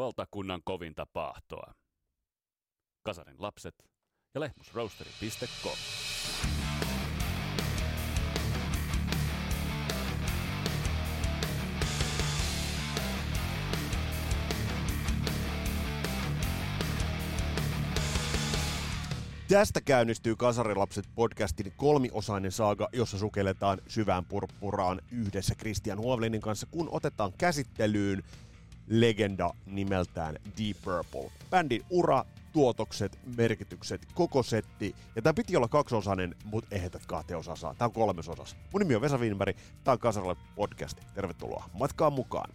[0.00, 1.72] valtakunnan kovinta pahtoa.
[3.02, 3.74] Kasarin lapset
[4.34, 5.76] ja lehmusroasteri.com.
[19.48, 26.88] Tästä käynnistyy Kasarilapset podcastin kolmiosainen saaga, jossa sukelletaan syvään purppuraan yhdessä Christian Huovlinin kanssa, kun
[26.92, 28.22] otetaan käsittelyyn
[28.90, 31.30] legenda nimeltään Deep Purple.
[31.50, 34.94] Bändin ura, tuotokset, merkitykset, koko setti.
[35.16, 37.74] Ja tämä piti olla kaksiosainen, mutta eihän tätä kahteen osaan saa.
[37.74, 38.56] Tämä on kolmes osas.
[38.72, 40.98] Mun nimi on Vesa Wienberg, tämä on Kasaralle podcast.
[41.14, 42.50] Tervetuloa matkaan mukaan.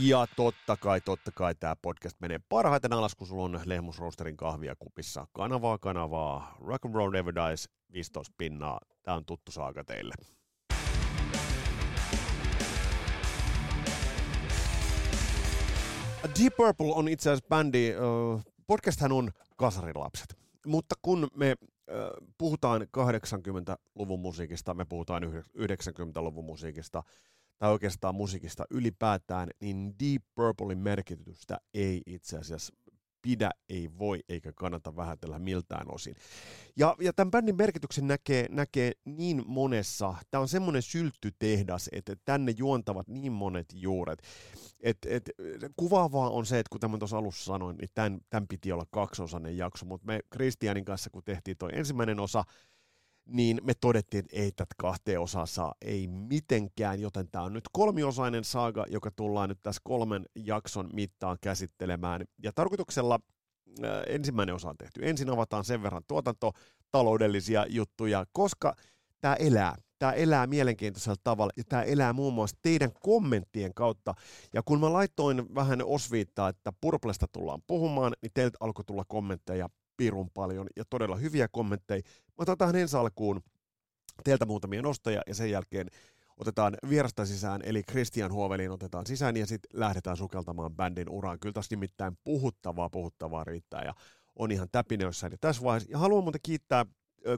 [0.00, 4.36] Ja totta kai, totta kai tämä podcast menee parhaiten alas, kun sulla on Lehmus Roasterin
[4.36, 5.26] kahvia kupissa.
[5.32, 6.56] Kanavaa, kanavaa.
[6.60, 8.80] Rock and Roll Never Dies, 15 pinnaa.
[9.02, 10.14] Tämä on tuttu saaka teille.
[16.40, 17.94] Deep Purple on itse asiassa bändi,
[18.66, 20.38] podcasthan on kasarilapset.
[20.66, 21.54] Mutta kun me
[22.38, 25.22] puhutaan 80-luvun musiikista, me puhutaan
[25.58, 27.02] 90-luvun musiikista,
[27.58, 32.74] tai oikeastaan musiikista ylipäätään, niin Deep Purplein merkitystä ei itse asiassa
[33.24, 36.14] pidä, ei voi eikä kannata vähätellä miltään osin.
[36.76, 42.52] Ja, ja tämän bändin merkityksen näkee, näkee niin monessa, tämä on semmoinen sylttytehdas, että tänne
[42.56, 44.22] juontavat niin monet juuret.
[44.80, 45.30] Et, et,
[45.76, 49.56] kuvaavaa on se, että kuten mä tuossa alussa sanoin, niin tämän, tämän piti olla kaksiosainen
[49.56, 52.44] jakso, mutta me Kristianin kanssa, kun tehtiin tuo ensimmäinen osa,
[53.26, 57.64] niin me todettiin, että ei tätä kahteen osaa saa, ei mitenkään, joten tämä on nyt
[57.72, 62.24] kolmiosainen saaga, joka tullaan nyt tässä kolmen jakson mittaan käsittelemään.
[62.42, 63.20] Ja tarkoituksella
[63.84, 65.00] äh, ensimmäinen osa on tehty.
[65.08, 68.74] Ensin avataan sen verran tuotantotaloudellisia juttuja, koska
[69.20, 69.74] tämä elää.
[69.98, 74.14] Tämä elää mielenkiintoisella tavalla ja tämä elää muun muassa teidän kommenttien kautta.
[74.52, 79.68] Ja kun mä laitoin vähän osviittaa, että Purplesta tullaan puhumaan, niin teiltä alkoi tulla kommentteja
[79.96, 82.02] pirun paljon ja todella hyviä kommentteja.
[82.38, 83.40] Otan tähän ensi alkuun
[84.24, 85.86] teiltä muutamia nostoja ja sen jälkeen
[86.36, 91.40] otetaan vierasta sisään, eli Christian Huovelin otetaan sisään ja sitten lähdetään sukeltamaan bändin uraan.
[91.40, 93.94] Kyllä tässä nimittäin puhuttavaa, puhuttavaa riittää ja
[94.36, 95.26] on ihan täpinöissä.
[95.26, 96.86] Ja tässä vaiheessa, ja haluan muuten kiittää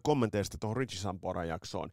[0.03, 1.91] kommenteista tuohon Richie Samporan jaksoon.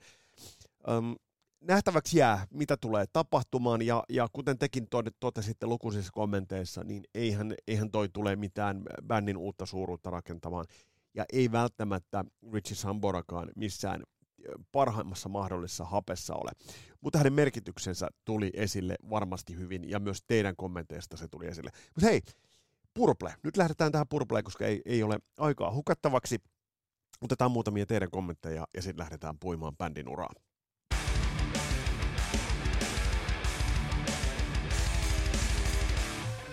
[0.90, 1.16] Öm,
[1.62, 4.88] nähtäväksi jää, mitä tulee tapahtumaan, ja, ja kuten tekin
[5.20, 10.66] totesitte lukuisissa kommenteissa, niin eihän, eihän toi tule mitään bändin uutta suuruutta rakentamaan,
[11.13, 14.03] ja ei välttämättä Richie Samborakaan missään
[14.72, 16.51] parhaimmassa mahdollisessa hapessa ole.
[17.01, 21.72] Mutta hänen merkityksensä tuli esille varmasti hyvin, ja myös teidän kommenteista se tuli esille.
[21.96, 22.22] Mutta hei,
[22.94, 23.35] Purple.
[23.44, 26.38] Nyt lähdetään tähän Purpleen, koska ei, ei ole aikaa hukattavaksi.
[27.22, 30.34] Otetaan muutamia teidän kommentteja, ja sitten lähdetään puimaan bändin uraa.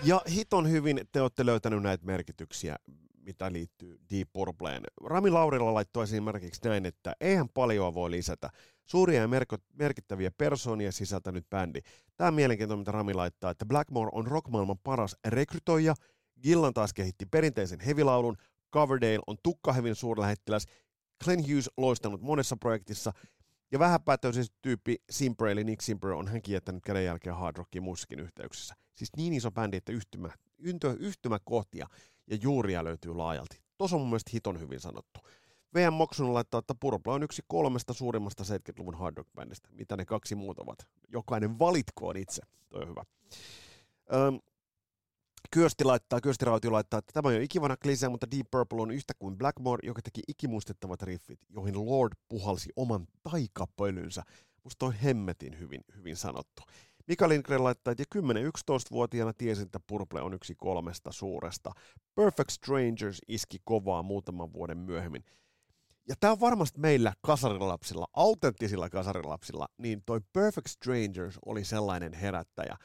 [0.03, 2.75] Ja hiton hyvin te olette löytänyt näitä merkityksiä,
[3.23, 4.83] mitä liittyy Deep Purpleen.
[5.03, 8.49] Rami Laurila laittoi esimerkiksi näin, että eihän paljon voi lisätä.
[8.85, 9.29] Suuria ja
[9.73, 11.79] merkittäviä persoonia sisältänyt bändi.
[12.17, 15.95] Tämä on mielenkiintoinen, mitä Rami laittaa, että Blackmore on rockmaailman paras rekrytoija,
[16.43, 18.37] Gillan taas kehitti perinteisen hevilaulun,
[18.73, 20.65] Coverdale on tukkahevin suurlähettiläs,
[21.23, 23.13] Glenn Hughes loistanut monessa projektissa,
[23.71, 28.75] ja vähäpäätöisesti tyyppi Simper, eli Nick Simper, on hänkin jättänyt kädenjälkeen hard rockiin muissakin yhteyksissä.
[28.95, 30.29] Siis niin iso bändi, että yhtymä,
[30.99, 31.87] yhtymäkohtia
[32.31, 33.61] ja juuria löytyy laajalti.
[33.77, 35.19] Tuossa on mun mielestä hiton hyvin sanottu.
[35.75, 39.69] VM Moksun laittaa, että Purple on yksi kolmesta suurimmasta 70-luvun hard rock bändistä.
[39.71, 40.87] Mitä ne kaksi muuta ovat?
[41.13, 42.41] Jokainen valitkoon itse.
[42.69, 43.03] Toi on hyvä.
[44.13, 44.39] Öm,
[45.51, 48.91] Kyösti laittaa, Kyösti Rautio laittaa, että tämä on jo ikivana klisee, mutta Deep Purple on
[48.91, 54.23] yhtä kuin Blackmore, joka teki ikimuistettavat riffit, joihin Lord puhalsi oman taikapölynsä.
[54.63, 56.63] Musta toi hemmetin hyvin, hyvin sanottu.
[57.11, 61.71] Mika Lindgren laittaa, että 10-11-vuotiaana tiesin, että Purple on yksi kolmesta suuresta.
[62.15, 65.23] Perfect Strangers iski kovaa muutaman vuoden myöhemmin.
[66.07, 72.77] Ja tämä on varmasti meillä kasarilapsilla, autenttisilla kasarilapsilla, niin toi Perfect Strangers oli sellainen herättäjä,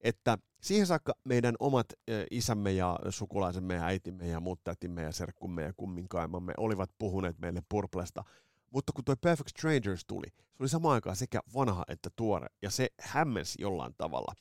[0.00, 1.86] että siihen saakka meidän omat
[2.30, 4.60] isämme ja sukulaisemme ja äitimme ja muut
[5.02, 8.24] ja serkkumme ja kumminkaimamme olivat puhuneet meille Purplesta–
[8.72, 12.70] mutta kun toi Perfect Strangers tuli, se oli samaan aikaan sekä vanha että tuore, ja
[12.70, 14.34] se hämmensi jollain tavalla.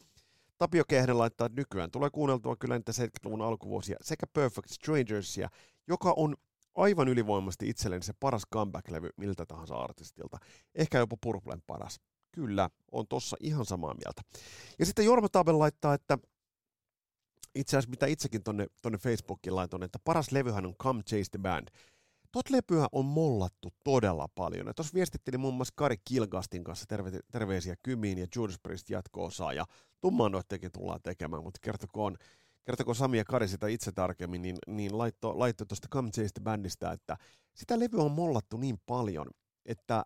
[0.57, 5.50] Tapio Kehden laittaa, että nykyään tulee kuunneltua kyllä niitä 70-luvun alkuvuosia sekä Perfect Strangersia,
[5.88, 6.36] joka on
[6.75, 10.38] aivan ylivoimasti itselleni se paras comeback-levy miltä tahansa artistilta.
[10.75, 12.00] Ehkä jopa Purplen paras.
[12.31, 14.22] Kyllä, on tossa ihan samaa mieltä.
[14.80, 16.18] Ja sitten Jorma Tabel laittaa, että
[17.56, 21.39] itse asiassa mitä itsekin tonne, tonne Facebookin laitoin, että paras levyhän on Come Chase the
[21.39, 21.68] Band.
[22.31, 24.68] Tot lepyä on mollattu todella paljon.
[24.68, 29.54] Ja tuossa viestittelin muun muassa Kari Kilgastin kanssa terve, terveisiä Kymiin ja Judas Priest jatko-osaa.
[29.54, 29.66] Ja
[30.01, 32.18] tummaan noittekin tullaan tekemään, mutta kertokoon,
[32.66, 36.12] kertokoon Sami ja Kari sitä itse tarkemmin, niin, niin laitto, laitto tuosta Come
[36.44, 37.18] bändistä, että
[37.54, 39.27] sitä levyä on mollattu niin paljon,
[39.66, 40.06] että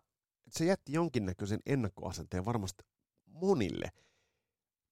[0.50, 2.84] se jätti jonkinnäköisen ennakkoasenteen varmasti
[3.26, 3.88] monille.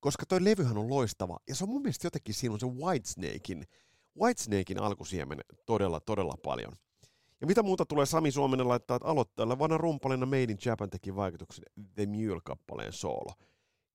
[0.01, 3.65] Koska toi levyhän on loistava, ja se on mun mielestä jotenkin siinä on se Whitesnakein,
[4.21, 6.73] Whitesnakein alkusiemen todella, todella paljon.
[7.41, 11.17] Ja mitä muuta tulee Sami Suominen laittaa, että aloittajalla vanha rumpalina Made in Japan teki
[11.17, 11.65] vaikutuksen
[11.95, 13.33] The Mule-kappaleen soolo.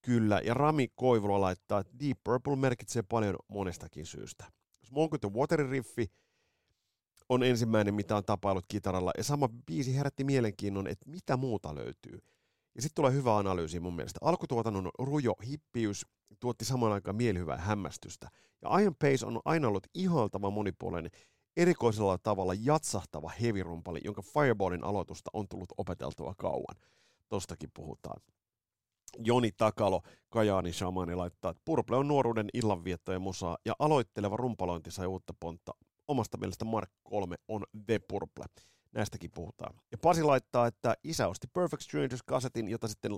[0.01, 4.45] Kyllä, ja Rami Koivula laittaa, että Deep Purple merkitsee paljon monestakin syystä.
[4.83, 6.11] Smoke the Water riffi
[7.29, 12.19] on ensimmäinen, mitä on tapailut kitaralla, ja sama biisi herätti mielenkiinnon, että mitä muuta löytyy.
[12.75, 14.19] Ja sitten tulee hyvä analyysi mun mielestä.
[14.23, 16.05] Alkutuotannon rujo hippiys
[16.39, 18.29] tuotti samaan aikaan mielihyvää hämmästystä.
[18.61, 21.11] Ja Iron Pace on aina ollut ihaltava monipuolinen
[21.59, 26.75] erikoisella tavalla jatsahtava hevirumpali, jonka Fireballin aloitusta on tullut opeteltua kauan.
[27.29, 28.21] Tostakin puhutaan.
[29.17, 35.07] Joni Takalo, Kajaani Shamani laittaa, että Purple on nuoruuden illanviettojen musaa ja aloitteleva rumpalointi sai
[35.07, 35.71] uutta pontta.
[36.07, 38.45] Omasta mielestä Mark 3 on The Purple.
[38.91, 39.75] Näistäkin puhutaan.
[39.91, 43.11] Ja Pasi laittaa, että isä osti Perfect Strangers-kasetin, jota sitten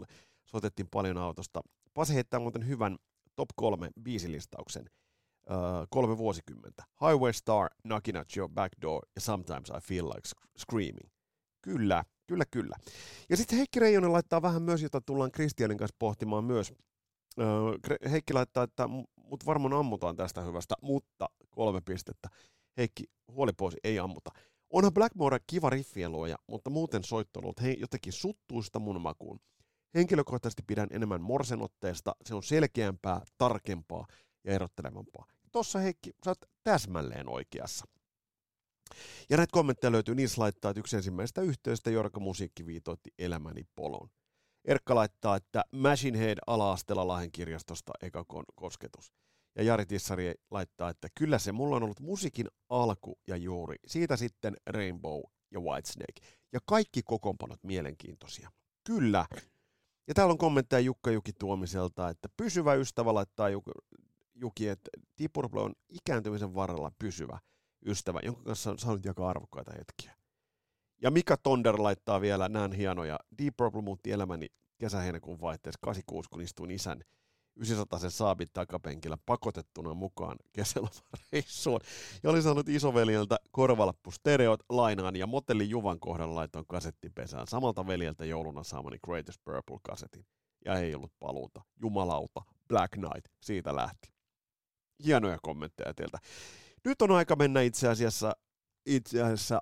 [0.46, 1.62] soitettiin paljon autosta.
[1.94, 2.98] Pasi heittää muuten hyvän
[3.36, 4.90] top 3 biisilistauksen–
[5.50, 6.84] uh, kolme vuosikymmentä.
[7.02, 11.10] Highway Star, Knocking at Your Back Door ja Sometimes I Feel Like Screaming.
[11.62, 12.76] Kyllä, kyllä, kyllä.
[13.30, 16.74] Ja sitten Heikki Reijonen laittaa vähän myös, jota tullaan Kristianin kanssa pohtimaan myös.
[17.38, 22.30] Uh, Heikki laittaa, että mut varmaan ammutaan tästä hyvästä, mutta kolme pistettä.
[22.78, 24.32] Heikki, huoli pois, ei ammuta.
[24.70, 29.40] Onhan Blackmore kiva riffien luoja, mutta muuten soitto on ollut hei, jotenkin suttuista mun makuun.
[29.96, 34.08] Henkilökohtaisesti pidän enemmän morsenotteesta, se on selkeämpää, tarkempaa
[34.44, 35.26] ja erottelevampaa.
[35.52, 37.86] Tossa Heikki, sä oot täsmälleen oikeassa.
[39.30, 44.10] Ja näitä kommentteja löytyy, niissä laittaa, että yksi ensimmäistä yhteystä Jorka Musiikki viitoitti elämäni polon.
[44.66, 49.14] Erkka laittaa, että Machine Head ala-asteella Lahden kirjastosta eka kosketus.
[49.56, 53.76] Ja Jari Tissari laittaa, että kyllä se mulla on ollut musiikin alku ja juuri.
[53.88, 55.22] Siitä sitten Rainbow
[55.52, 56.22] ja Whitesnake.
[56.54, 58.52] Ja kaikki kokoonpanot mielenkiintoisia.
[58.88, 59.26] Kyllä.
[60.08, 63.50] Ja täällä on kommentteja Jukka Juki Tuomiselta, että pysyvä ystävä laittaa
[64.42, 64.90] Juki, että
[65.20, 67.40] Deep Purple on ikääntymisen varrella pysyvä
[67.86, 70.16] ystävä, jonka kanssa on saanut jakaa arvokkaita hetkiä.
[71.02, 73.20] Ja Mika Tonder laittaa vielä näin hienoja.
[73.38, 74.48] Deep Purple muutti elämäni
[74.78, 77.02] kesä-heinäkuun vaihteessa 86, kun istuin isän
[77.56, 81.80] 900 saabit takapenkillä pakotettuna mukaan kesälomareissuun.
[82.24, 88.26] Ja olin saanut isoveljeltä korvalappu stereot lainaan ja Motelli Juvan kohdalla laitoin kasettipesään samalta veljeltä
[88.26, 90.26] jouluna saamani Greatest Purple-kasetin.
[90.66, 91.62] Ja ei ollut paluuta.
[91.82, 94.11] Jumalauta, Black Knight, siitä lähti
[95.06, 96.18] hienoja kommentteja teiltä.
[96.86, 98.36] Nyt on aika mennä itse asiassa
[98.86, 99.62] itse asiassa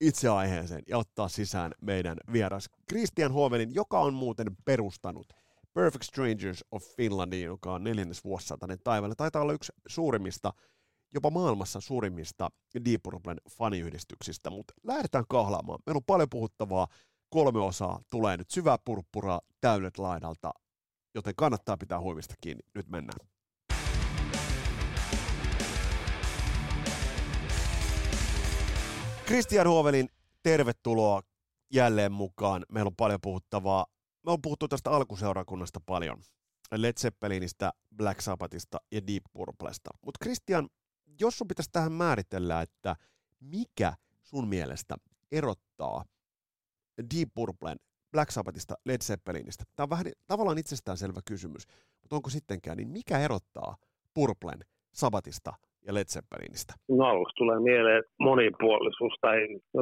[0.00, 5.26] itse aiheeseen ja ottaa sisään meidän vieras Christian Hovelin, joka on muuten perustanut
[5.74, 9.14] Perfect Strangers of Finlandin, joka on neljännes vuosisatainen taivaalle.
[9.14, 10.52] Taitaa olla yksi suurimmista,
[11.14, 12.48] jopa maailmassa suurimmista
[12.84, 15.78] Deep Purplen faniyhdistyksistä, mutta lähdetään kahlaamaan.
[15.86, 16.86] Meillä on paljon puhuttavaa,
[17.30, 20.50] kolme osaa tulee nyt syvää purppuraa täydet laidalta,
[21.14, 22.62] joten kannattaa pitää huivista kiinni.
[22.74, 23.37] Nyt mennään.
[29.28, 30.08] Christian Huovelin,
[30.42, 31.22] tervetuloa
[31.72, 32.64] jälleen mukaan.
[32.72, 33.86] Meillä on paljon puhuttavaa.
[34.26, 36.22] Me on puhuttu tästä alkuseurakunnasta paljon.
[36.72, 39.90] Led Zeppelinistä, Black Sabbathista ja Deep Purplesta.
[40.04, 40.68] Mutta Christian,
[41.20, 42.96] jos sun pitäisi tähän määritellä, että
[43.40, 43.92] mikä
[44.22, 44.96] sun mielestä
[45.32, 46.04] erottaa
[47.14, 47.78] Deep Purplen,
[48.12, 49.64] Black Sabbathista, Led Zeppelinistä?
[49.76, 51.66] Tämä on vähän tavallaan itsestäänselvä kysymys,
[52.02, 53.76] mutta onko sittenkään, niin mikä erottaa
[54.14, 55.52] Purplen, Sabbathista
[55.88, 56.72] ja Led Zeppelinistä?
[56.88, 59.38] No aluksi tulee mieleen monipuolisuus tai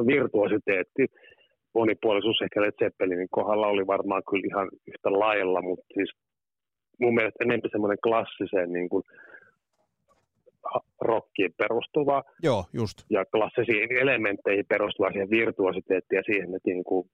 [0.07, 1.05] virtuositeetti.
[1.75, 6.11] Monipuolisuus ehkä Led Zeppelinin kohdalla oli varmaan kyllä ihan yhtä lailla, mutta siis
[7.01, 9.03] mun mielestä enemmän semmoinen klassiseen niin kuin
[11.01, 12.97] rockiin perustuva Joo, just.
[13.09, 17.09] ja klassisiin elementteihin perustuva siihen virtuositeettiin ja siihen, että niin kuin,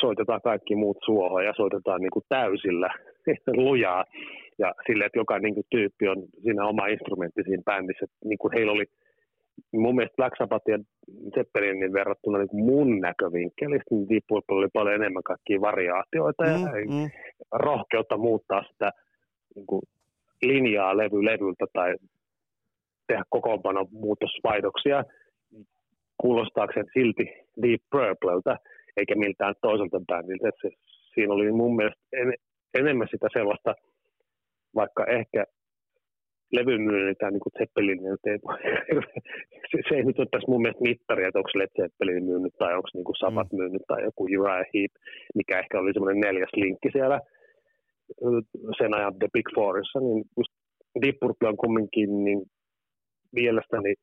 [0.00, 2.90] soitetaan kaikki muut suohon ja soitetaan niin kuin täysillä
[3.66, 4.04] lujaa
[4.58, 8.06] ja sille, että joka niin kuin, tyyppi on siinä oma instrumentti siinä bändissä.
[8.24, 8.84] Niin kuin heillä oli
[9.72, 10.78] mun mielestä Black Sabbath ja
[11.34, 16.50] Zeppelinin verrattuna niin kuin mun näkövinkkelistä, niin Deep Purple oli paljon enemmän kaikkia variaatioita mm,
[16.50, 17.10] ja mm.
[17.52, 18.90] rohkeutta muuttaa sitä
[19.54, 19.82] niin kuin,
[20.42, 21.94] linjaa levy levyltä tai
[23.06, 25.04] tehdä kokoonpano muutosvaihdoksia
[26.18, 27.24] kuulostaakseen silti
[27.62, 28.56] Deep Purpleltä
[28.96, 30.50] eikä miltään toiselta bändiltä.
[30.62, 30.70] Se,
[31.14, 32.34] siinä oli mun mielestä en,
[32.74, 33.74] enemmän sitä sellaista–
[34.76, 35.44] vaikka ehkä
[36.52, 38.38] levymyynniltä niin Zeppelin, ei,
[39.70, 42.74] se, se, ei nyt ole tässä mun mielestä mittari, että onko Led Zeppelin myynyt tai
[42.74, 43.56] onko niin Sabat mm.
[43.58, 44.92] myynyt tai joku Uriah Heep,
[45.34, 47.20] mikä ehkä oli semmoinen neljäs linkki siellä
[48.78, 50.52] sen ajan The Big Fourissa, niin just
[51.02, 52.42] Deep Purple on kumminkin niin
[53.32, 53.94] mielestäni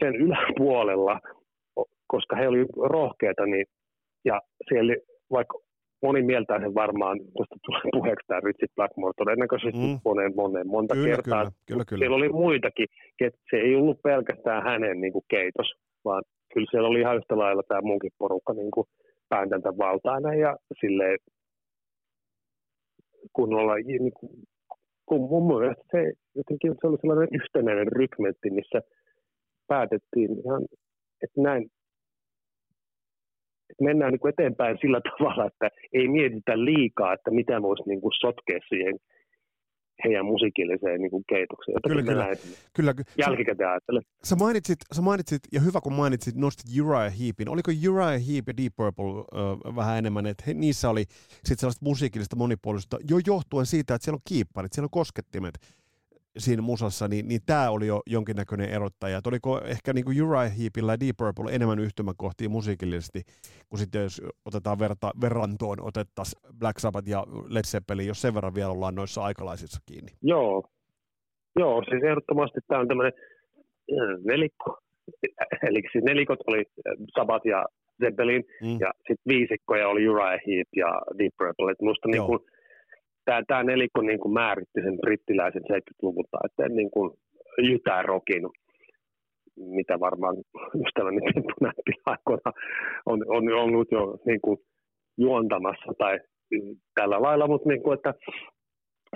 [0.00, 1.20] sen yläpuolella,
[2.06, 3.66] koska he olivat rohkeita, niin,
[4.24, 4.94] ja siellä
[5.30, 5.58] vaikka
[6.02, 9.98] moni mieltää sen varmaan, tuosta tulee puheeksi tämä Richard Blackmore todennäköisesti mm.
[10.04, 11.42] moneen, moneen, monta kyllä, kertaa.
[11.42, 12.00] Kyllä, kyllä, kyllä.
[12.00, 12.86] Siellä oli muitakin,
[13.20, 15.72] että se ei ollut pelkästään hänen niin kuin, keitos,
[16.04, 16.22] vaan
[16.54, 18.86] kyllä siellä oli ihan yhtä lailla tämä munkin porukka niin kuin,
[19.28, 21.18] päätäntä valtainen ja silleen
[23.32, 24.32] kunnolla, niin kuin,
[25.06, 28.80] kun mun mielestä se, jotenkin se oli sellainen yhtenäinen rykmentti, missä
[29.66, 30.62] päätettiin ihan,
[31.22, 31.70] että näin
[33.70, 38.00] että mennään niin kuin eteenpäin sillä tavalla, että ei mietitä liikaa, että mitä voisi niin
[38.00, 38.98] kuin sotkea siihen
[40.04, 41.78] heidän musiikilliseen niin kuin keitokseen.
[41.88, 42.26] Kyllä, kyllä.
[42.74, 42.94] kyllä.
[43.18, 44.02] Jälkikäteen ajattelen.
[44.24, 47.48] Sä mainitsit, sä mainitsit, ja hyvä kun mainitsit, nostit Uriah Heepin.
[47.48, 51.04] Oliko Uriah Heep ja Deep Purple uh, vähän enemmän, että he, niissä oli
[51.44, 55.54] sit sellaista musiikillista monipuolisuutta, jo johtuen siitä, että siellä on kiipparit, siellä on koskettimet
[56.38, 59.18] siinä musassa, niin, niin tämä oli jo jonkinnäköinen erottaja.
[59.18, 63.22] Et oliko ehkä niin kuin Uriah Heepillä ja Deep Purple enemmän yhtymäkohtia musiikillisesti,
[63.68, 68.54] kun sitten jos otetaan verta, verrantoon, otettaisiin Black Sabbath ja Led Zeppelin, jos sen verran
[68.54, 70.12] vielä ollaan noissa aikalaisissa kiinni.
[70.22, 70.64] Joo,
[71.58, 73.12] Joo siis ehdottomasti tämä on tämmöinen
[73.92, 74.78] äh, nelikko.
[75.68, 77.66] Eli siis nelikot oli äh, Sabbath ja
[78.04, 78.76] Zeppelin, mm.
[78.80, 81.72] ja sitten viisikkoja oli Uriah Heep ja Deep Purple.
[81.72, 82.38] Et musta niin kuin,
[83.28, 87.10] tämä, tämä nelikko niin kuin määritti sen brittiläisen 70-luvun taitteen niin kuin
[87.68, 88.42] jytää rokin,
[89.56, 90.36] mitä varmaan
[90.86, 92.50] ystäväni Temppu näytti aikoina.
[93.06, 94.58] On, on ollut jo niin kuin
[95.18, 96.18] juontamassa tai
[96.94, 98.14] tällä lailla, mutta niin kuin, että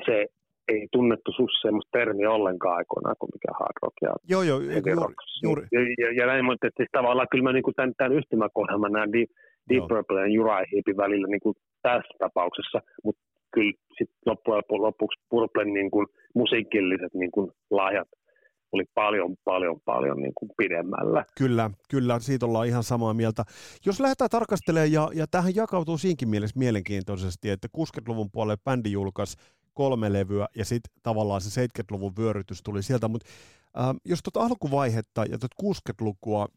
[0.07, 0.27] se
[0.69, 5.15] ei tunnettu sus semmoista termiä ollenkaan aikoinaan kuin mikä hard rock ja joo, joo, juuri,
[5.43, 5.63] juuri.
[5.73, 8.89] Ja, ja, ja, näin, mutta siis tavallaan kyllä mä niin kuin tämän, tämän yhtymäkohdan mä
[8.89, 9.31] näen Deep,
[9.69, 13.23] Deep Purple ja Uriah Heepin välillä niin kuin tässä tapauksessa, mutta
[13.55, 18.09] kyllä sit loppujen lopuksi Purplen niin kuin musiikilliset niin kuin lahjat
[18.73, 21.25] oli paljon, paljon, paljon niin kuin pidemmällä.
[21.39, 23.45] Kyllä, kyllä, siitä ollaan ihan samaa mieltä.
[23.87, 29.37] Jos lähdetään tarkastelemaan, ja, ja tähän jakautuu siinkin mielessä mielenkiintoisesti, että 60-luvun puolelle bändi julkaisi
[29.75, 33.29] kolme levyä, ja sitten tavallaan se 70-luvun vyörytys tuli sieltä, mutta
[33.79, 36.49] äh, jos tuota alkuvaihetta ja tuota 60-lukua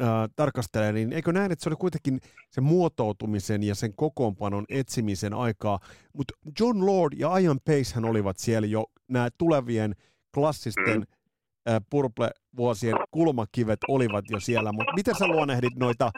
[0.00, 2.20] äh, tarkastelee, niin eikö näin, että se oli kuitenkin
[2.50, 5.78] se muotoutumisen ja sen kokoonpanon etsimisen aikaa,
[6.16, 9.94] mutta John Lord ja Ian Pace hän olivat siellä jo nämä tulevien
[10.34, 11.72] klassisten mm.
[11.72, 16.10] äh, Purple-vuosien kulmakivet olivat jo siellä, mutta miten sä luonehdit noita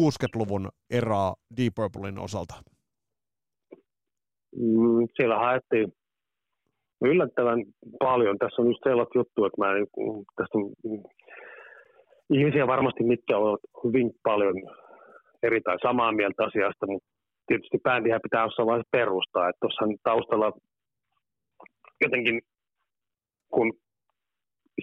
[0.00, 2.54] 60-luvun eraa Deep Purplein osalta?
[4.56, 5.92] Mm, siellä haettiin
[7.04, 7.64] yllättävän
[7.98, 8.38] paljon.
[8.38, 9.68] Tässä on just sellaista juttu, että mä,
[10.36, 10.58] tästä
[12.32, 14.54] ihmisiä varmasti, mitkä ovat hyvin paljon
[15.42, 17.08] eri tai samaa mieltä asiasta, mutta
[17.46, 19.48] tietysti bändihän pitää jossain vaiheessa perustaa.
[19.48, 20.52] Että tuossa taustalla
[22.00, 22.40] jotenkin,
[23.54, 23.72] kun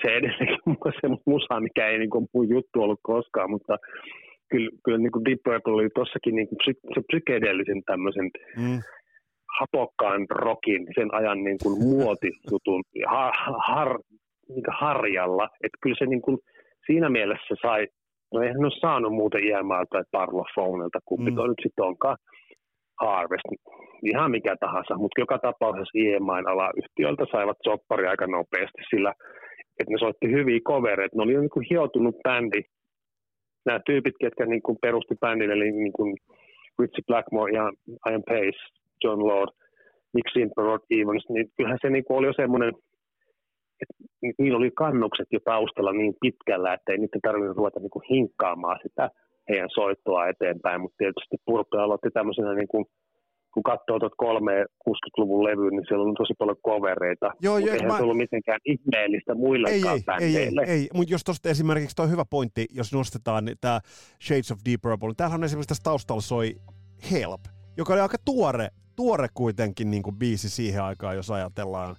[0.02, 3.78] se edelleenkin on semmoista musaa, mikä ei niin kuin mun juttu ollut koskaan, mutta
[4.50, 8.80] kyllä, kyllä niin kuin Deep Purple oli tuossakin niin kuin se psykedeellisen tämmöisen mm.
[9.60, 13.34] hapokkaan rockin, sen ajan niin kuin muotijutun har,
[13.68, 14.00] har,
[14.50, 15.50] niin harjalla.
[15.64, 16.38] Että kyllä se niin kuin,
[16.90, 17.88] siinä mielessä sai,
[18.34, 21.38] no eihän ole saanut muuten IMA tai Parlophonelta, kumpi mm.
[21.38, 22.18] nyt sitten onkaan,
[23.00, 23.48] Harvest,
[24.04, 29.14] ihan mikä tahansa, mutta joka tapauksessa IMAin alayhtiöltä saivat soppari aika nopeasti sillä,
[29.80, 32.62] että ne soitti hyviä covereita, ne oli niin kuin hioutunut bändi,
[33.66, 36.18] nämä tyypit, ketkä niin kuin perusti bändin, eli niin kuin
[36.80, 37.72] Richie Blackmore ja
[38.10, 38.62] Ian Pace,
[39.04, 39.52] John Lord,
[40.14, 42.74] Nick Simper, Rod Evans, niin kyllähän se niin kuin oli jo semmoinen
[43.82, 43.94] että
[44.40, 48.80] niillä oli kannukset jo taustalla niin pitkällä, että ei niiden tarvinnut ruveta niin kuin hinkkaamaan
[48.84, 49.10] sitä
[49.50, 52.86] heidän soittoa eteenpäin, mutta tietysti Purple aloitti tämmöisenä niin kuin
[53.54, 57.32] kun katsoo tuot kolme 60-luvun levyä, niin siellä on tosi paljon kovereita.
[57.42, 57.98] Joo, mutta eihän mä...
[57.98, 60.62] se ollut mitenkään ihmeellistä muillekaan ei, bändeille.
[60.62, 63.80] Ei, ei, ei, mutta jos tuosta esimerkiksi tuo hyvä pointti, jos nostetaan niin tämä
[64.24, 66.56] Shades of Deep Purple, niin tämähän on esimerkiksi tässä taustalla soi
[67.12, 67.42] Help,
[67.78, 71.96] joka oli aika tuore, tuore kuitenkin niin kuin biisi siihen aikaan, jos ajatellaan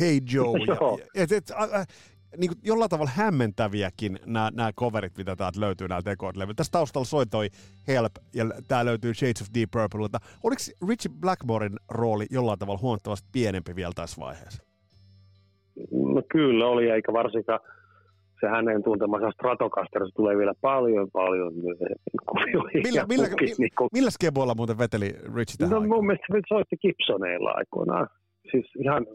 [0.00, 0.58] Hey Joe.
[0.66, 1.84] ja, et, et, ä,
[2.36, 7.04] niin kuin jollain tavalla hämmentäviäkin nämä, nämä coverit, mitä täältä löytyy näiltä tekoilta Tässä taustalla
[7.04, 7.48] soi toi
[7.88, 10.20] Help, ja tämä löytyy Shades of Deep Purple.
[10.42, 14.62] Oliko Richie Blackmoren rooli jollain tavalla huomattavasti pienempi vielä tässä vaiheessa?
[15.92, 17.60] No kyllä oli, eikä varsinkaan
[18.40, 21.52] se hänen tuntemansa Stratocaster, se tulee vielä paljon, paljon
[22.74, 23.88] Millä, millä, niin kuin...
[23.92, 25.88] millä skeboilla muuten veteli Richie tähän No aikaan?
[25.88, 28.08] mun mielestä se soitti Gibsoneilla aikoinaan.
[28.50, 29.06] siis ihan,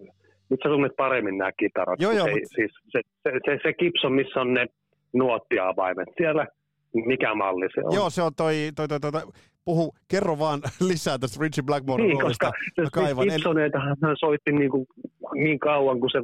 [0.50, 2.02] nyt sä tunnet paremmin nämä kitarat.
[2.02, 2.40] Joo, joo, se, mut...
[2.56, 4.66] siis se, se, se, se Gibson, missä on ne
[5.14, 6.48] nuottiavaimet siellä,
[6.94, 7.96] mikä malli se on?
[7.96, 9.22] Joo, se on toi, toi, toi, toi, toi
[9.66, 12.52] puhu, kerro vaan lisää tästä Richie Blackmoren niin, roolista.
[12.76, 13.28] Koska kaivan.
[13.28, 14.86] Gibsoneita hän soitti niin, kuin,
[15.34, 16.22] niin kauan, kun se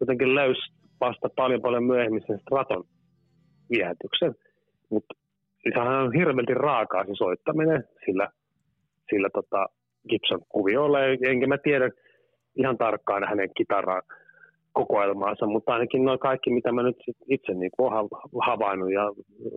[0.00, 2.84] jotenkin löysi vasta paljon paljon myöhemmin sen Straton
[3.70, 4.34] viehätyksen.
[4.90, 5.14] Mutta
[5.74, 8.28] sehän on hirveälti raakaa se soittaminen sillä,
[9.10, 9.66] sillä tota
[10.08, 10.98] Gibson kuvioilla.
[11.30, 11.90] Enkä mä tiedä
[12.56, 14.02] ihan tarkkaan hänen kitaraa
[14.72, 16.96] kokoelmaansa, mutta ainakin noin kaikki, mitä mä nyt
[17.28, 18.08] itse niin olen
[18.46, 19.02] havainnut ja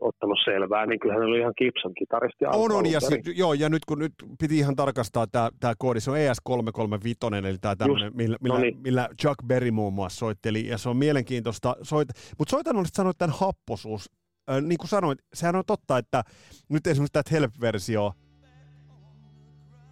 [0.01, 2.45] ottanut selvää, niin kyllähän oli ihan Gibson kitaristi.
[2.45, 5.99] On, on, ja, sit, joo, ja nyt kun nyt piti ihan tarkastaa tämä, tämä koodi,
[5.99, 8.77] se on ES335, eli tämä tämmöinen, millä, millä, no niin.
[8.83, 11.75] millä Chuck Berry muun muassa soitteli, ja se on mielenkiintoista.
[11.81, 12.07] Soit,
[12.39, 14.09] mutta soitan olisit sanoa tämän happosuus.
[14.51, 16.23] Äh, niin kuin sanoit, sehän on totta, että
[16.69, 18.11] nyt esimerkiksi tämä Help-versio,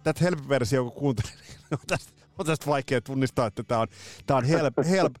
[0.04, 1.34] tätä Help-versio, kun kuuntelin,
[1.70, 3.86] niin tästä on tästä vaikea tunnistaa, että tämä on,
[4.26, 5.12] tää on help, help.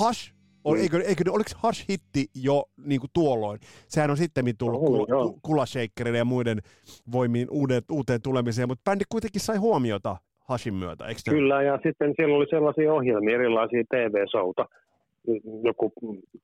[0.00, 3.60] Hush on, eikö, eikö, oliko Hush hitti jo niin kuin tuolloin?
[3.88, 6.58] Sehän on sitten tullut oh, kul, kulashakereiden ja muiden
[7.12, 10.16] voimiin uudet, uuteen tulemiseen, mutta bändi kuitenkin sai huomiota
[10.48, 14.66] Hushin myötä, eikö Kyllä, ja sitten siellä oli sellaisia ohjelmia, erilaisia TV-souta.
[15.64, 15.92] Joku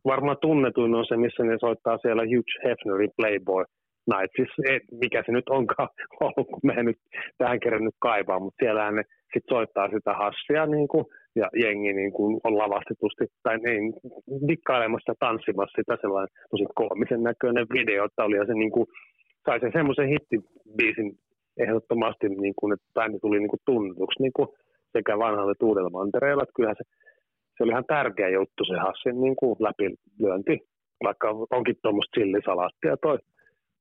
[0.05, 3.65] varmaan tunnetuin on se, missä ne soittaa siellä Hugh Hefnerin Playboy
[4.13, 4.53] Night, siis
[5.01, 5.89] mikä se nyt onkaan
[6.21, 6.99] ollut, kun me nyt
[7.39, 9.03] tähän kerran nyt kaivaa, mutta siellähän ne
[9.33, 11.05] sitten soittaa sitä hassia niin kuin,
[11.37, 13.95] ja jengi niin kuin, on lavastetusti tai niin,
[14.49, 18.87] dikkailemassa ja tanssimassa sitä sellainen tosi koomisen näköinen video, että oli se niin kuin,
[19.47, 21.13] sai sen semmoisen hittibiisin
[21.59, 24.49] ehdottomasti, niin kuin, että bändi tuli niin kuin, tunnetuksi niin kuin,
[24.93, 26.85] sekä vanhalle että uudella mantereella, että kyllähän se,
[27.57, 30.59] se oli ihan tärkeä juttu se hassin niin kuin, läpilyönti,
[31.05, 33.19] vaikka onkin tuommoista sillisalaattia toi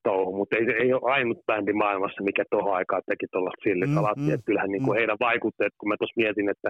[0.03, 4.35] touhu, mutta ei, ei ole ainut bändi maailmassa, mikä tuohon aikaan teki tuollaista sillisalaattia.
[4.35, 4.99] Mm, mm, kyllähän niin kuin mm.
[4.99, 6.69] heidän vaikutteet, kun mä tuossa mietin, että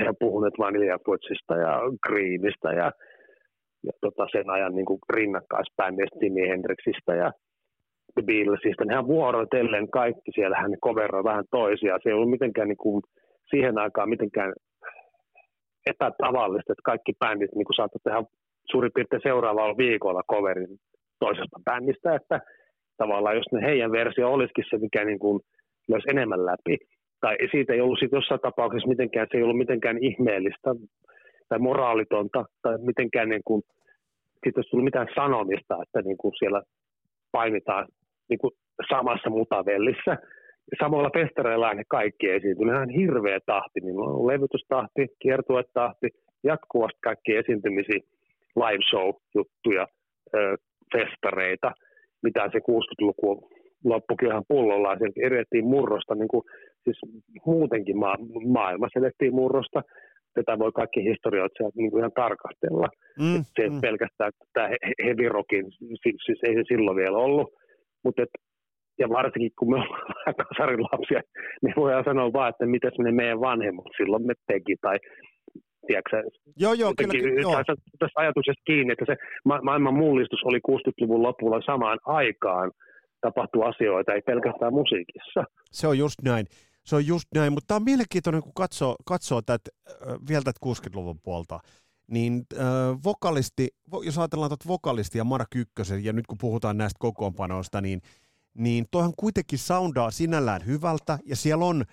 [0.00, 1.72] he on puhuneet Vanilla Fudgeista ja
[2.06, 2.92] Greenistä ja,
[3.86, 7.32] ja tota sen ajan niin kuin rinnakkaisbändistä, Jimi Hendrixistä ja
[8.14, 12.00] The Beatlesista, nehän vuorotellen kaikki siellä hän coveroi vähän toisiaan.
[12.02, 13.02] Se ei ollut mitenkään niin kuin,
[13.50, 14.52] siihen aikaan mitenkään
[15.86, 18.22] epätavallista, että kaikki bändit niin saattavat tehdä
[18.70, 20.78] suurin piirtein seuraavalla viikolla coverin
[21.20, 22.40] toisesta bändistä, että
[23.02, 25.40] tavallaan, jos ne heidän versio olisikin se, mikä niin kuin
[25.88, 26.76] löysi enemmän läpi.
[27.20, 30.70] Tai siitä ei ollut sitten jossain tapauksessa mitenkään, se ei ollut mitenkään ihmeellistä
[31.48, 33.62] tai moraalitonta tai mitenkään niin kuin,
[34.42, 36.62] siitä olisi tullut mitään sanomista, että niin kuin siellä
[37.32, 37.88] painitaan
[38.28, 38.52] niin kuin
[38.90, 40.16] samassa mutavellissä.
[40.80, 42.66] Samalla festareilla ne kaikki esiintyy.
[42.66, 46.08] Ihan hirveä tahti, niin on levytystahti, kiertuetahti,
[46.44, 48.00] jatkuvasti kaikki esiintymisiä,
[48.56, 49.86] live show-juttuja,
[50.92, 51.72] festareita–
[52.22, 53.48] mitä se 60-luku
[53.84, 56.42] loppukin ihan pullollaan, siellä edettiin murrosta, niin kuin,
[56.84, 56.98] siis
[57.46, 59.82] muutenkin ma- maailmassa edettiin murrosta,
[60.34, 62.88] tätä voi kaikki historioitsijat niin kuin ihan tarkastella.
[63.20, 63.80] Mm, se mm.
[63.80, 64.68] pelkästään tämä
[65.04, 65.64] heavy rockin,
[66.02, 67.48] siis, siis ei se silloin vielä ollut,
[68.04, 68.30] mutta et,
[68.98, 71.20] ja varsinkin kun me ollaan kasarin lapsia,
[71.62, 74.96] niin voidaan sanoa vaan, että mitä ne meidän vanhemmat silloin me teki, tai
[75.86, 76.22] tiedätkö,
[76.56, 77.62] joo, joo, kyllä, joo.
[77.98, 82.70] Tästä ajatuksesta kiinni, että se ma- maailman mullistus oli 60-luvun lopulla samaan aikaan
[83.20, 85.44] tapahtuu asioita, ei pelkästään musiikissa.
[85.70, 86.46] Se on just näin.
[86.84, 89.70] Se on just näin, mutta tämä on mielenkiintoinen, kun katsoo, katsoo tätä,
[90.28, 91.60] vielä tätä 60-luvun puolta,
[92.06, 92.64] niin äh,
[93.04, 93.68] vokalisti,
[94.02, 98.00] jos ajatellaan tuota vokalistia Mark Ykkösen, ja nyt kun puhutaan näistä kokoonpanoista, niin,
[98.54, 101.84] niin toihan kuitenkin soundaa sinällään hyvältä, ja siellä on,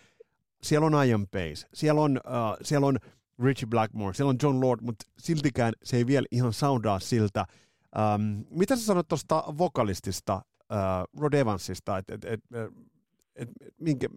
[0.64, 2.98] siellä on Iron Pace, siellä on, äh, siellä on
[3.44, 7.46] Richie Blackmore, siellä on John Lord, mutta siltikään se ei vielä ihan soundaa siltä.
[8.16, 12.70] Um, mitä sä sanot tuosta vokalistista, uh, Rod Evansista, että et, et, et,
[13.36, 13.50] et,
[13.82, 14.08] minkä,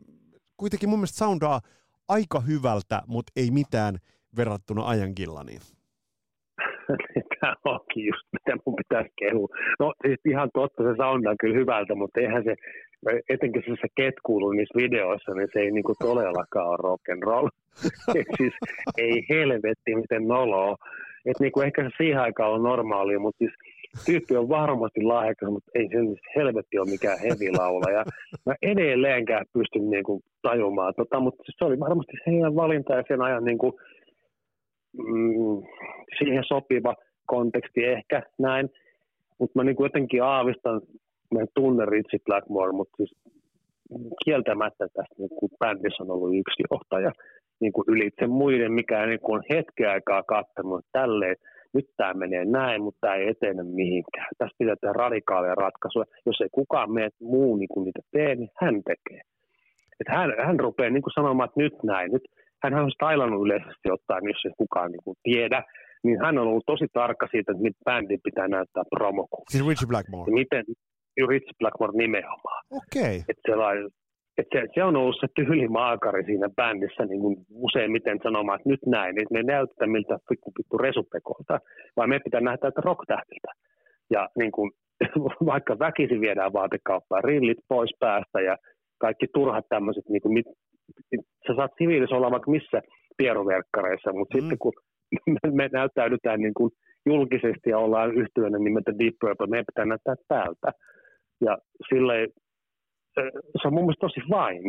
[0.56, 1.60] kuitenkin mun mielestä soundaa
[2.08, 3.98] aika hyvältä, mutta ei mitään
[4.36, 5.62] verrattuna Ajan Gillaniin.
[7.40, 9.48] Tämä onkin just mitä mun pitäisi kehua.
[9.80, 12.54] No siis ihan totta, se soundaa kyllä hyvältä, mutta eihän se
[13.28, 17.48] etenkin se ketkuulu niissä videoissa, niin se ei niinku todellakaan ole rock and roll.
[18.38, 18.54] siis
[18.98, 20.76] ei helvetti miten noloa.
[21.26, 23.52] Et niinku ehkä se siihen aikaan on normaalia, mutta siis
[24.06, 27.90] tyyppi on varmasti lahjakas, mutta ei se siis helvetti ole mikään hevilaula.
[27.90, 28.04] Ja
[28.46, 33.44] mä edelleenkään pystyn niinku tajumaan tota, mutta se oli varmasti heidän valinta ja sen ajan
[33.44, 33.80] niinku,
[34.98, 35.62] mm,
[36.18, 36.94] siihen sopiva
[37.26, 38.70] konteksti ehkä näin.
[39.38, 40.80] Mutta mä niinku jotenkin aavistan
[41.32, 43.16] mä en tunne Ritchie Blackmore, mutta siis
[44.24, 47.12] kieltämättä tästä niin kuin bändissä on ollut yksi johtaja
[47.60, 51.36] niin kuin ylitse muiden, mikä niin kuin hetken aikaa katsonut tälleen,
[51.72, 54.26] nyt tämä menee näin, mutta tämä ei etene mihinkään.
[54.38, 56.04] Tässä pitää tehdä radikaaleja ratkaisuja.
[56.26, 59.20] Jos ei kukaan mene muu niin kuin niitä tee, niin hän tekee.
[60.00, 62.22] Et hän, hän rupeaa niin kuin sanomaan, että nyt näin, nyt
[62.62, 65.62] hän on stylannut yleisesti ottaen, jos ei kukaan niin kuin tiedä,
[66.04, 69.44] niin hän on ollut tosi tarkka siitä, että mitä bändin pitää näyttää promokuun.
[69.50, 70.32] Siis Richie Blackmore?
[70.32, 70.64] Miten,
[71.28, 72.64] Rich Blackmore nimenomaan.
[72.70, 73.02] Okei.
[73.02, 73.24] Okay.
[73.28, 73.52] Että
[74.38, 78.80] et se, se, on ollut se tyylimaakari siinä bändissä niin kuin useimmiten sanomaan, että nyt
[78.86, 81.58] näin, että me näyttää miltä pikku, pikku resupekolta,
[81.96, 83.52] vaan me pitää nähdä että rock-tähtiltä.
[84.10, 84.70] Ja niin kuin,
[85.52, 88.56] vaikka väkisin viedään vaatekauppaan, rillit pois päästä ja
[89.04, 90.46] kaikki turhat tämmöiset, niin kuin, mit,
[91.46, 92.78] sä saat siviilissä olla vaikka missä
[93.16, 94.40] pieruverkkareissa, mutta mm.
[94.40, 94.72] sitten kun
[95.32, 96.70] me, me näyttäydytään niin kuin
[97.06, 100.68] julkisesti ja ollaan yhtyönä nimeltä Deep Purple, meidän pitää näyttää täältä.
[101.46, 102.28] Ja silleen,
[103.62, 104.62] se on mun mielestä tosi vain.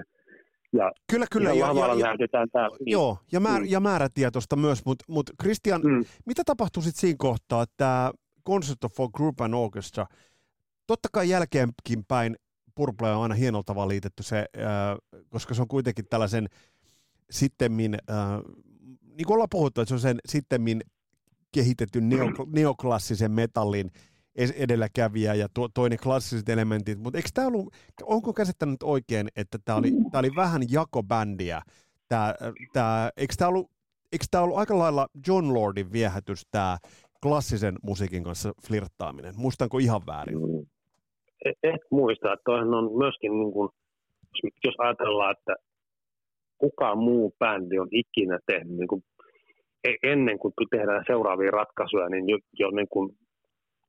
[0.73, 1.49] Ja kyllä, kyllä.
[1.49, 2.77] Ja, ja, ja, näytetään täällä.
[2.85, 3.67] Joo, ja, määr, mm.
[3.69, 6.03] ja määrätietoista myös, mutta mut Christian, mm.
[6.25, 8.11] mitä tapahtui sitten siinä kohtaa, että
[8.47, 10.05] Concert for Group and Orchestra,
[10.87, 12.35] totta kai jälkeenkin päin
[12.75, 14.45] Purple on aina hienolla tavalla liitetty se,
[15.29, 16.49] koska se on kuitenkin tällaisen
[17.31, 17.97] sittemmin,
[19.01, 20.81] niin kuin ollaan puhuttu, että se on sen sittemmin
[21.51, 23.91] kehitetyn neo, neoklassisen metallin
[24.35, 29.77] edelläkävijä ja to, toinen klassiset elementit, mutta eikö tämä ollut, onko käsittänyt oikein, että tämä
[29.77, 31.61] oli, oli vähän jakobändiä,
[32.07, 32.35] tämä,
[32.73, 33.71] tämä, eikö tämä ollut,
[34.11, 36.77] eikö tämä ollut aika lailla John Lordin viehätys, tämä
[37.23, 40.37] klassisen musiikin kanssa flirttaaminen, muistanko ihan väärin?
[41.45, 43.69] Et, et muista, että toihan on myöskin, niin kuin,
[44.65, 45.55] jos ajatellaan, että
[46.57, 49.03] kukaan muu bändi on ikinä tehnyt niin kuin,
[49.83, 53.09] e, ennen kuin tehdään seuraavia ratkaisuja, niin jo, jo niin kuin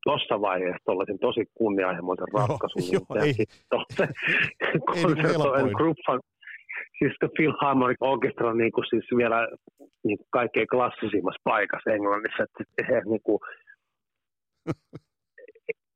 [0.05, 2.93] tuossa vaiheessa tuollaisen tosi kunnianhimoisen ratkaisun.
[2.93, 3.35] Joo, niin
[3.73, 4.09] joo, ei, se,
[5.67, 5.97] ei group
[6.99, 9.49] siis The Philharmonic Orchestra niin kuin siis vielä
[10.05, 12.43] niin kuin kaikkein klassisimmassa paikassa Englannissa.
[12.43, 12.65] Että,
[13.11, 13.39] niin kuin,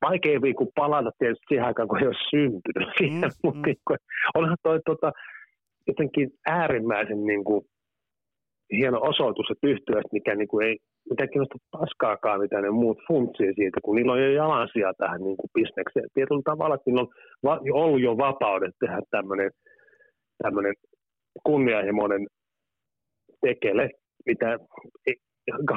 [0.03, 3.65] vaikea niin kuin palata tietysti siihen aikaan, kun ei ole syntynyt siihen, mm, mutta mm.
[3.67, 3.99] niin kuin,
[4.35, 5.13] onhan toi tota,
[5.87, 7.65] jotenkin äärimmäisen niin kuin,
[8.73, 10.77] hieno osoitus, että yhtyöstä, mikä niin kuin ei
[11.11, 15.37] mitä kiinnosta paskaakaan, mitä ne muut funtsii siitä, kun niillä on jo jalansia tähän niin
[15.37, 16.09] kuin bisnekseen.
[16.15, 17.09] Tietyllä tavalla, että niillä on
[17.45, 19.51] va- ollut jo vapaudet tehdä tämmöinen,
[20.43, 20.75] tämmöinen
[21.43, 22.27] kunnianhimoinen
[23.41, 23.91] tekele,
[24.27, 24.59] mitä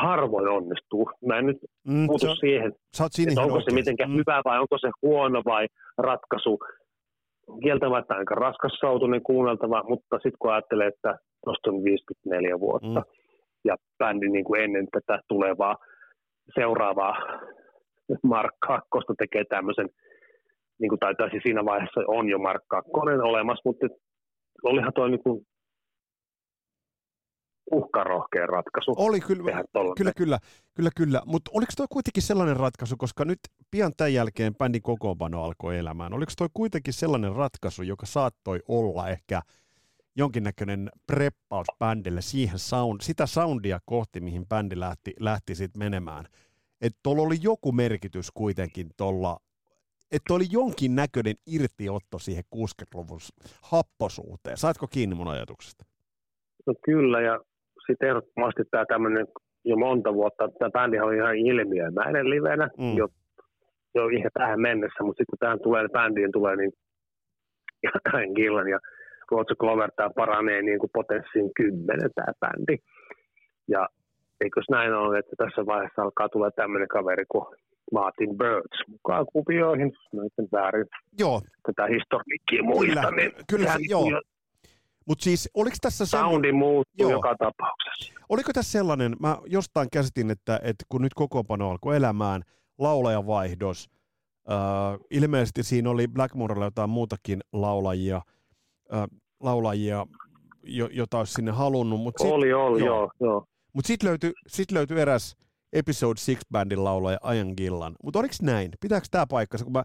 [0.01, 1.09] harvoin onnistuu.
[1.25, 1.57] Mä en nyt
[1.87, 4.17] mm, puutu sä, siihen, sä että onko se mitenkään mm.
[4.17, 6.59] hyvä vai onko se huono vai ratkaisu.
[7.63, 13.21] Kieltämättä aika raskas sautunen kuunneltava, mutta sitten kun ajattelee, että tuosta on 54 vuotta, mm
[13.65, 15.77] ja bändi niin kuin ennen tätä tulevaa
[16.53, 17.15] seuraavaa
[18.23, 19.89] Mark 2 tekee tämmöisen,
[20.79, 22.91] niin kuin taitaisi siinä vaiheessa on jo Mark 2
[23.23, 23.87] olemassa, mutta
[24.63, 25.45] olihan toi niin kuin
[27.71, 28.93] uhkarohkea ratkaisu.
[28.97, 29.43] Oli kyllä,
[29.97, 30.39] kyllä, kyllä,
[30.73, 31.21] kyllä, kyllä.
[31.25, 33.39] mutta oliko toi kuitenkin sellainen ratkaisu, koska nyt
[33.71, 39.09] pian tämän jälkeen bändin kokoonpano alkoi elämään, oliko toi kuitenkin sellainen ratkaisu, joka saattoi olla
[39.09, 39.41] ehkä–
[40.15, 46.25] jonkinnäköinen preppaus bändille siihen sound, sitä soundia kohti, mihin bändi lähti, lähti sitten menemään.
[46.81, 49.39] Että tuolla oli joku merkitys kuitenkin tuolla,
[50.11, 53.19] että oli jonkin näköinen irtiotto siihen 60-luvun
[53.61, 54.57] happosuuteen.
[54.57, 55.85] Saatko kiinni mun ajatuksesta?
[56.65, 57.39] No kyllä, ja
[57.91, 59.27] sitten ehdottomasti tämä tämmöinen
[59.65, 62.97] jo monta vuotta, tämä bändi oli ihan ilmiömäinen livenä, mm.
[62.97, 63.07] jo,
[63.95, 66.71] jo ihan tähän mennessä, mutta sitten kun tähän tulee, bändiin tulee niin
[68.35, 68.79] Gillan ja
[69.31, 72.77] Roger Glover tämä paranee niin kuin potenssiin kymmenen tämä bändi.
[73.67, 73.89] Ja
[74.41, 77.45] eikös näin ole, että tässä vaiheessa alkaa tulla tämmöinen kaveri kuin
[77.91, 80.85] Martin Birds mukaan kuvioihin, näiden väärin
[81.19, 81.41] joo.
[81.65, 83.01] tätä historiikkiä muista.
[83.01, 84.09] Kyllä, niin kyllä se, joo.
[84.09, 84.21] Jo,
[85.11, 87.11] mutta siis oliko tässä Soundi muuttuu joo.
[87.11, 88.13] joka tapauksessa.
[88.29, 92.41] Oliko tässä sellainen, mä jostain käsitin, että, että kun nyt kokoonpano alkoi elämään,
[92.77, 93.89] laulajavaihdos,
[94.51, 94.57] äh,
[95.09, 98.21] ilmeisesti siinä oli Blackmorella jotain muutakin laulajia,
[98.93, 99.03] äh,
[99.39, 100.05] laulajia,
[100.63, 102.01] jo, jota olisi sinne halunnut.
[102.01, 102.97] Mut sit, oli, oli, joo.
[102.97, 103.45] joo, joo.
[103.73, 105.35] Mutta sitten löytyi, sit löytyi eräs
[105.73, 107.95] Episode 6 bandin laulaja Ajan Gillan.
[108.03, 108.71] Mutta oliko näin?
[108.81, 109.83] Pitääkö tämä paikkansa, kun mä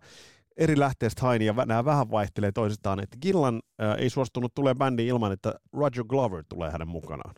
[0.56, 5.08] eri lähteestä hain ja nämä vähän vaihtelee toisistaan, että Gillan äh, ei suostunut tulee bändiin
[5.08, 7.34] ilman, että Roger Glover tulee hänen mukanaan.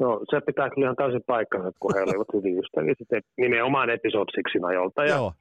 [0.00, 4.32] No se pitää kyllä ihan täysin paikkansa, kun he olivat hyvin ystäviä sitten nimenomaan Episode
[4.52, 5.04] 6 ajolta.
[5.04, 5.32] Ja Joo.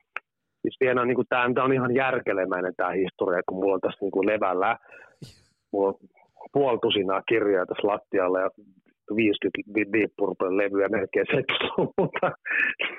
[0.61, 4.11] Siis vielä niin kuin, tämä on ihan järkelemäinen tämä historia, kun mulla on tässä niin
[4.11, 4.77] kuin levällä
[5.71, 5.95] mulla on
[6.53, 8.49] puoli tusinaa kirjaa tässä lattialla ja
[9.15, 12.31] 50 Deep Purple levyä melkein 70 mutta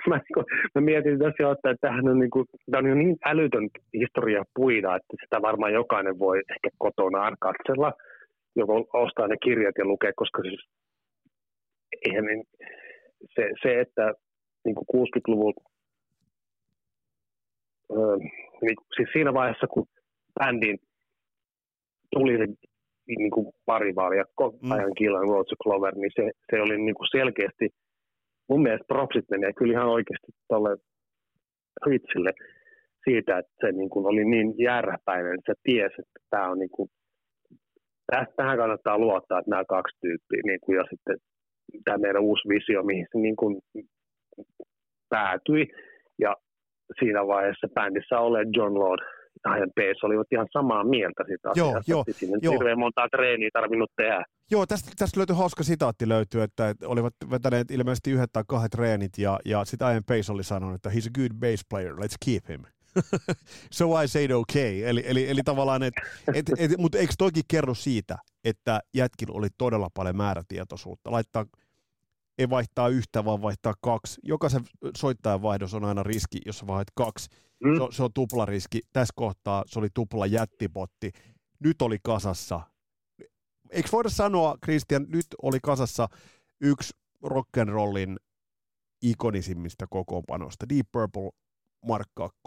[0.09, 0.21] mä,
[0.75, 4.97] mä mietin tässä jo, että tämähän on, niin kuin, tämä on niin älytön historia puida,
[4.97, 7.93] että sitä varmaan jokainen voi ehkä kotona katsella,
[8.57, 10.65] joko ostaa ne kirjat ja lukea, koska siis
[12.07, 12.45] eihän niin,
[13.35, 14.13] se, se, että
[14.65, 15.71] niin kuin 60-luvulla,
[17.93, 18.17] öö,
[18.63, 19.87] niin, siis siinä vaiheessa, kun
[20.41, 20.79] bändin
[22.11, 22.47] tuli se
[23.07, 24.25] niin kuin pari vaalia
[24.63, 24.71] Mm.
[24.71, 27.69] ajan killan Road to Clover, niin se, se oli niin kuin selkeästi,
[28.49, 30.77] mun mielestä propsit menee kyllä ihan oikeasti tuolle
[31.87, 32.33] Ritsille
[33.05, 36.71] siitä, että se niin kuin oli niin järpäinen, että se tiesi, että tämä on niin
[36.71, 36.89] kuin,
[38.37, 41.17] tähän kannattaa luottaa, että nämä kaksi tyyppiä, niin kuin, ja sitten
[41.85, 43.61] tämä meidän uusi visio, mihin se niin kuin
[45.09, 45.67] päätyi,
[46.19, 46.37] ja
[46.99, 49.03] siinä vaiheessa bändissä ole John Lord
[49.49, 51.91] Ian Pace olivat ihan samaa mieltä siitä Joo, asiasta.
[51.91, 52.53] joo, että Siinä joo.
[52.53, 54.25] hirveän montaa treeniä tarvinnut tehdä.
[54.51, 58.71] Joo, tästä, tästä löytyy hauska sitaatti löytyy, että että olivat vetäneet ilmeisesti yhdet tai kahdet
[58.71, 62.17] treenit ja, ja sitten Ian Pace oli sanonut, että he's a good bass player, let's
[62.25, 62.61] keep him.
[63.79, 64.83] so I said okay.
[64.85, 65.95] Eli, eli, eli tavallaan, et,
[66.35, 71.11] et, et, mutta eikö toki kerro siitä, että jätkillä oli todella paljon määrätietoisuutta.
[71.11, 71.45] Laittaa,
[72.39, 74.21] ei vaihtaa yhtä, vaan vaihtaa kaksi.
[74.23, 74.63] Jokaisen
[74.97, 77.29] soittajan vaihdos on aina riski, jos sä vaihdat kaksi.
[77.65, 77.77] Mm.
[77.77, 78.81] Se, on- se on tuplariski.
[78.93, 81.13] Tässä kohtaa se oli tupla jättipotti.
[81.61, 82.61] Nyt oli kasassa.
[83.71, 86.09] Eikö voida sanoa, Christian, nyt oli kasassa
[86.61, 86.93] yksi
[87.27, 88.17] rock'n'rollin
[89.03, 91.31] ikonisimmista kokoonpanoista, Deep Purple
[91.87, 92.39] Mark 2.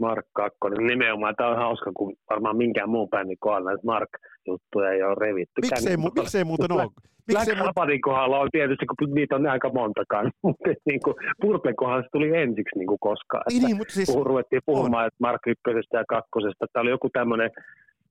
[0.00, 0.86] Mark Kakkonen.
[0.86, 5.60] Nimenomaan tämä on hauska, kun varmaan minkään muun bändin kohdalla näitä Mark-juttuja ei ole revitty.
[5.62, 6.82] Miksei, mu- miksei muuten ole?
[6.82, 11.14] Black Miksei mu- Sabbathin kohdalla on tietysti, kun niitä on aika montakaan, mutta niin kuin
[11.40, 13.42] Purplen kohdalla se tuli ensiksi niin kuin koskaan.
[13.48, 16.66] niin, Että niin, mutta siis, puhu, ruvettiin puhumaan, että Mark ykkösestä ja kakkosesta.
[16.72, 17.50] Tämä oli joku tämmöinen,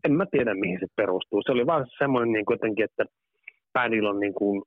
[0.06, 1.42] en mä tiedä mihin se perustuu.
[1.46, 3.06] Se oli vaan semmoinen niin kuin jotenkin, että
[3.74, 4.62] bändillä on niin kuin,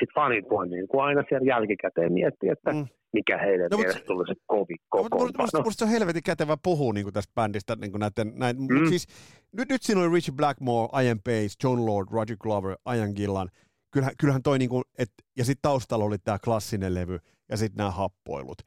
[0.00, 2.86] sit fanit voi niin kuin aina siellä jälkikäteen miettiä, että Mm.
[3.12, 5.72] mikä heidän No, no, mielestä tuli se kovin No, mutta musta, musta, kokoonpano.
[5.72, 7.76] se on helvetin kätevä puhua niin tästä bändistä.
[7.76, 8.88] Niin kuin näiden, näin, mm.
[8.88, 9.06] Siis,
[9.52, 13.48] nyt, nyt siinä oli Richie Blackmore, Ian Pace, John Lord, Roger Glover, Ian Gillan.
[13.90, 17.76] Kyllähän, kyllähän toi, niin kuin, et, ja sitten taustalla oli tämä klassinen levy ja sitten
[17.76, 18.62] nämä happoilut.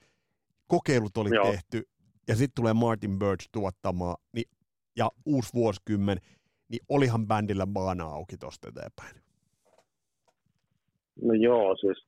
[0.67, 1.51] Kokeilut oli Joo.
[1.51, 1.83] tehty
[2.27, 4.49] ja sitten tulee Martin Birch tuottamaan niin,
[4.97, 6.17] ja uusi vuosikymmen,
[6.69, 9.22] niin olihan bändillä baana auki tosta eteenpäin.
[11.21, 12.07] No joo, siis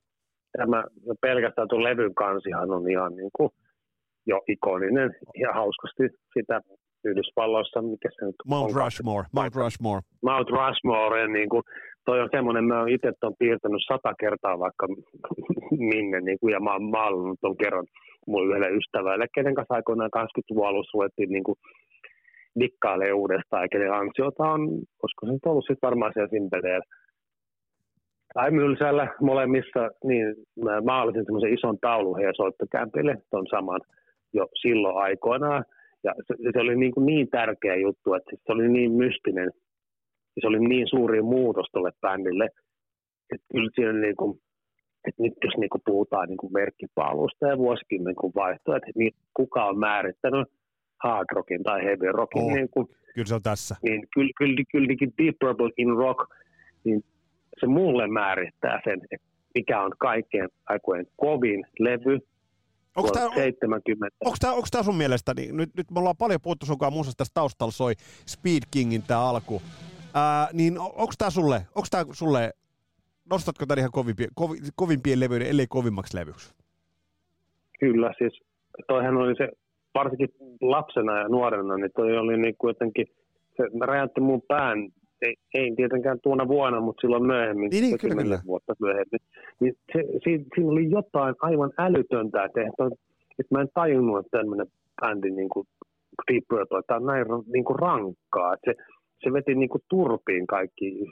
[0.56, 3.50] tämä no pelkästään tuon levyn kansihan on ihan niin kuin
[4.26, 6.02] jo ikoninen ja hauskasti
[6.38, 6.60] sitä
[7.04, 10.00] Yhdysvalloissa, mikä se nyt Mount on, Rushmore, Mount Rushmore.
[10.22, 11.62] Mount Rushmore, niin kuin,
[12.06, 14.86] toi on semmoinen, mä oon itse ton piirtänyt sata kertaa vaikka
[15.92, 17.86] minne, niin kuin, ja mä oon maalannut ton kerran
[18.26, 21.58] mun yhdelle ystävälle, kenen kanssa aikoinaan 80-luvun alussa ruvettiin niin kuin,
[22.60, 24.60] dikkailee uudestaan, ja kenen ansiota on,
[25.02, 26.86] koska se nyt ollut sitten varmaan siellä Simpeleellä
[28.36, 30.26] tai Mylsällä molemmissa, niin
[30.64, 33.80] mä maalasin semmoisen ison taulun heidän soittokämpille, ton saman
[34.32, 35.64] jo silloin aikoinaan,
[36.04, 39.50] ja se, se oli niin, kuin niin tärkeä juttu, että se oli niin mystinen
[40.36, 42.44] ja se oli niin suuri muutos tuolle bändille,
[43.32, 44.38] että kyllä siinä niin kuin,
[45.08, 49.12] että nyt jos niin kuin puhutaan niin kuin merkkipaalusta ja vuosikymmen kun vaihtoa, että niin
[49.36, 50.48] kuka on määrittänyt
[51.04, 52.52] hard rockin tai heavy rockin, Oh.
[52.54, 53.76] niin, kuin, Kyllä se on tässä.
[53.82, 56.20] niin kyllä, kyllä, kyllä niin Deep Purple in Rock,
[56.84, 57.00] niin
[57.60, 59.00] se mulle määrittää sen,
[59.54, 62.18] mikä on kaikkien aikojen kovin levy,
[62.96, 64.16] Onko tämä, 70.
[64.24, 67.18] Onko tämä, onko tämä sun mielestä, niin nyt, nyt me ollaan paljon puhuttu sunkaan muistasta
[67.18, 67.92] tässä taustalla soi
[68.26, 69.62] Speed Kingin tämä alku,
[70.14, 72.52] Ää, niin onko tämä sulle, onko tämä sulle,
[73.30, 76.54] nostatko tämän ihan kovimpien, kovi, kovimpien levyiden, ellei kovimmaksi levyksi?
[77.80, 78.40] Kyllä, siis
[78.88, 79.48] toihan oli se,
[79.94, 80.28] varsinkin
[80.60, 83.06] lapsena ja nuorena, niin toi oli niin kuin jotenkin,
[83.56, 84.78] se räjäytti mun pään,
[85.22, 88.40] ei, ei tietenkään tuona vuonna, mutta silloin myöhemmin, Niin, niin, kyllä, kyllä.
[88.46, 89.20] vuotta myöhemmin,
[89.60, 94.66] niin se, siinä, siinä oli jotain aivan älytöntä, että, että, mä en tajunnut, että tämmöinen
[95.00, 95.66] bändi niin kuin
[96.32, 98.74] Deep Purple, tämä on näin niin kuin rankkaa, että se,
[99.24, 101.04] se veti niin kuin turpiin kaikki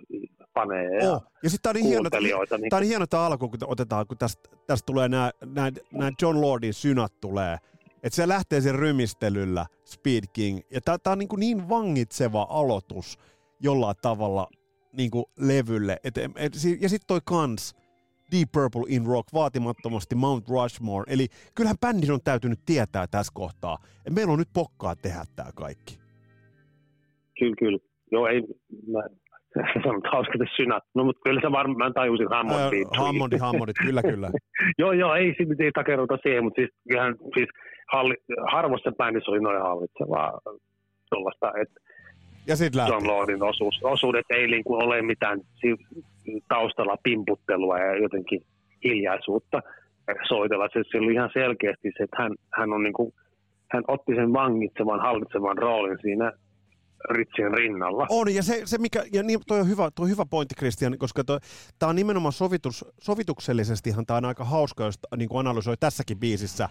[0.55, 1.23] paneja ja Oh.
[1.43, 2.09] Ja sitten tämä on niin hieno.
[2.21, 5.71] Niin, Tämä on niin hieno tämä alku, kun otetaan, kun tästä, tästä tulee nämä, nämä,
[5.93, 7.57] nämä John Lordin synat tulee.
[8.03, 10.61] Että se lähtee sen rymistelyllä, Speed King.
[10.71, 13.19] Ja tämä, tämä on niin, kuin niin vangitseva aloitus
[13.65, 14.47] jollain tavalla
[14.97, 15.97] niin kuin levylle.
[16.05, 17.75] Et, et, ja sitten toi kans,
[18.33, 21.05] Deep Purple in Rock, vaatimattomasti Mount Rushmore.
[21.15, 25.51] Eli kyllähän bändin on täytynyt tietää tässä kohtaa, että meillä on nyt pokkaa tehdä tämä
[25.55, 25.99] kaikki.
[27.39, 27.79] Kyllä, kyllä.
[28.13, 28.43] Joo, ei,
[28.93, 29.03] mä
[29.83, 30.85] sanon, että hauska te synät.
[30.95, 33.41] No, mutta kyllä se varmaan, mä tajusin Hammond Ää, Beat.
[33.41, 34.31] Hammondit, kyllä, kyllä.
[34.83, 37.49] joo, joo, ei, sit ei takerrota siihen, mutta siis, kyllähän, siis
[37.93, 38.15] halli,
[38.99, 40.41] bändissä oli noin hallitsevaa
[41.11, 41.81] tuollaista, että
[42.47, 42.93] Ja sitten lähti.
[42.93, 45.41] John Lordin osuus, osuudet ei niin kuin ole mitään
[46.49, 48.43] taustalla pimputtelua ja jotenkin
[48.85, 49.61] hiljaisuutta
[50.29, 50.69] soitella.
[50.73, 53.13] Se, se oli ihan selkeästi se, että hän, hän, on niin kuin,
[53.73, 56.33] hän otti sen vangitsevan, hallitsevan roolin siinä
[57.11, 58.07] Ritsien rinnalla.
[58.11, 60.99] On, ja se, se mikä, ja niin, toi on hyvä, toi on hyvä pointti, Christian,
[60.99, 61.23] koska
[61.79, 66.69] tämä on nimenomaan sovitus, sovituksellisestihan tämä on aika hauska, jos niin kuin analysoi tässäkin biisissä,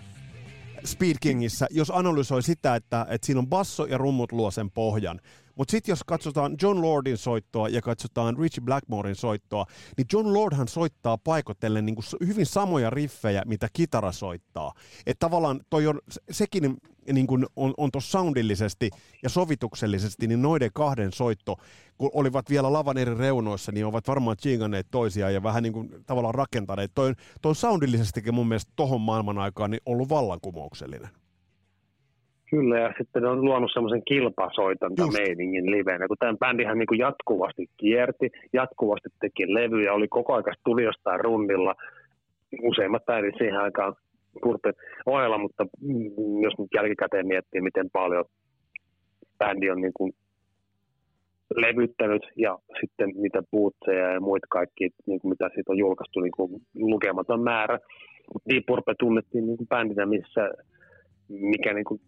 [0.86, 5.20] Speed Kingissä, jos analysoi sitä, että, että siinä on basso ja rummut luo sen pohjan.
[5.58, 9.66] Mutta sitten jos katsotaan John Lordin soittoa ja katsotaan Richie Blackmorein soittoa,
[9.98, 14.74] niin John Lordhan soittaa paikotellen niin kuin hyvin samoja riffejä, mitä kitara soittaa.
[15.06, 16.00] Että tavallaan toi on,
[16.32, 16.78] sekin
[17.14, 18.90] niin kuin on, on tuossa soundillisesti
[19.24, 21.56] ja sovituksellisesti, niin noiden kahden soitto,
[21.98, 25.90] kun olivat vielä lavan eri reunoissa, niin ovat varmaan chinganneet toisiaan ja vähän niin kuin
[26.06, 26.92] tavallaan rakentaneet.
[26.96, 31.10] Toi, toi soundillisestikin mun mielestä tohon maailman aikaan niin ollut vallankumouksellinen.
[32.54, 38.32] Kyllä, ja sitten on luonut semmoisen kilpasoitantameiningin livenä, kun tämän bändihän niin kuin jatkuvasti kierti,
[38.54, 41.76] jatkuvasti teki levyjä, oli koko ajan tuli jostain rundilla,
[42.62, 43.96] useimmat bändit siihen aikaan
[44.44, 44.74] Kurten
[45.06, 45.66] ohella, mutta
[46.44, 48.26] jos nyt jälkikäteen miettii, miten paljon
[49.40, 50.14] bändi on niin kuin
[51.56, 56.32] levyttänyt ja sitten niitä puutseja ja muita kaikki, niin kuin mitä siitä on julkaistu, niin
[56.38, 57.80] kuin lukematon määrä.
[58.50, 60.50] Deep Purple tunnettiin niin kuin bändinä, missä
[61.30, 62.02] mikä niin kuin,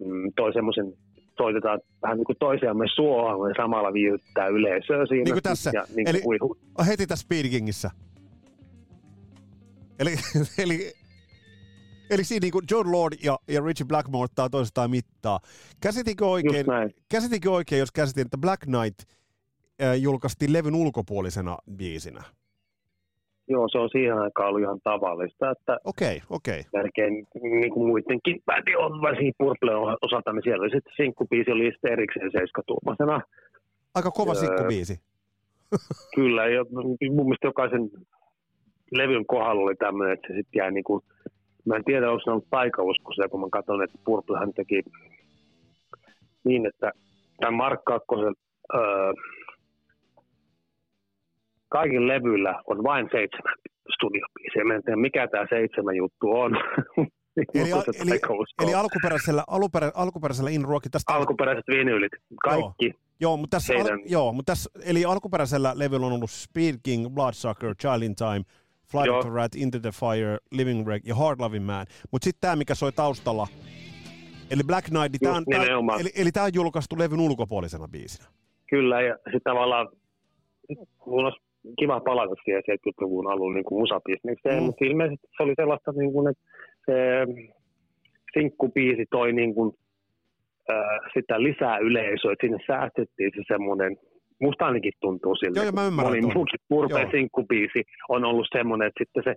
[0.00, 0.94] mm, toi semmoisen
[1.36, 5.24] soitetaan vähän niin kuin toisiamme suohon ja samalla viihdyttää yleisöä siinä.
[5.24, 5.70] Niin kuin tässä.
[5.74, 7.90] Ja, niin kuin eli heti tässä Speed Kingissä.
[9.98, 10.10] Eli,
[10.62, 10.92] eli
[12.10, 15.40] Eli siinä niin kuin John Lord ja, ja Richie Blackmore ottaa toistaan mittaa.
[15.80, 16.66] Käsitinkö oikein,
[17.08, 19.00] käsitinkö oikein, jos käsitin, että Black Knight
[19.82, 22.22] äh, julkaistiin levyn ulkopuolisena biisinä?
[23.48, 26.62] Joo, se on siihen aikaan ollut ihan tavallista, että okei, okei.
[26.72, 27.26] melkein
[27.60, 31.92] niin kuin muidenkin bändi on, varsinkin Purple osalta, niin siellä oli sitten sinkkubiisi oli sitten
[31.92, 33.20] erikseen seiskatuumasena.
[33.94, 35.00] Aika kova öö, sinkkubiisi.
[36.16, 37.90] kyllä, ja mun mielestä jokaisen
[38.90, 41.02] levyn kohdalla oli tämmöinen, että se sitten jäi niin kuin
[41.68, 44.82] Mä en tiedä, onko se ollut taikauskoisia, kun mä katson, että Purplehan teki
[46.44, 46.92] niin, että
[47.40, 48.34] tämän Mark Kakkosen
[48.74, 49.12] öö,
[51.68, 53.54] kaikilla levyillä on vain seitsemän
[53.94, 54.64] studiobiisiä.
[54.64, 56.52] Mä en tiedä, mikä tämä seitsemän juttu on.
[57.54, 58.20] eli, eli,
[58.62, 61.14] eli alkuperäisellä, alkuperä, alkuperäisellä In Rock, tästä...
[61.14, 62.86] Alkuperäiset vinyylit, kaikki.
[62.86, 63.00] Joo.
[63.20, 67.74] Joo, mutta tässä, al, joo, mutta tässä, eli alkuperäisellä levyllä on ollut Speed King, Bloodsucker,
[67.74, 68.42] Child in Time,
[68.90, 69.18] Flight Joo.
[69.18, 71.86] of the Rat, Into the Fire, Living Wreck ja Hard Loving Man.
[72.10, 73.46] Mutta sitten tämä, mikä soi taustalla,
[74.50, 78.28] eli Black Knight, niin tää on, tää, eli, eli tämä on julkaistu levyn ulkopuolisena biisinä.
[78.70, 79.88] Kyllä, ja sitten tavallaan
[81.06, 81.47] mulla olisi
[81.78, 84.62] kiva palata siihen 70-luvun alun niin musabisnekseen, mm.
[84.62, 86.44] mutta ilmeisesti se oli sellaista, niin kuin, että
[86.86, 86.94] se
[88.32, 89.72] sinkkubiisi toi niin kuin,
[90.70, 93.96] äh, sitä lisää yleisöä, että sinne säästettiin se semmoinen
[94.40, 95.60] musta ainakin tuntuu siltä.
[95.60, 96.12] Joo, mä ymmärrän.
[96.12, 99.34] Moni muukin Purpeen sinkkubiisi on ollut semmoinen, että sitten se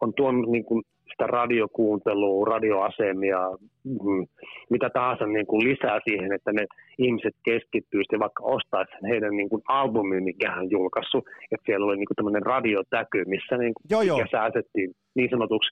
[0.00, 3.38] on tuonut niin kuin sitä radiokuuntelua, radioasemia,
[3.84, 4.26] mm,
[4.70, 6.66] mitä tahansa niin kuin lisää siihen, että ne
[6.98, 12.06] ihmiset keskittyisivät vaikka ostaisi heidän niin kuin albumin, mikä hän julkaissut, että siellä oli niin
[12.06, 14.26] kuin tämmöinen radiotäky, missä niin kuin joo, joo.
[14.30, 15.70] säästettiin niin sanotuksi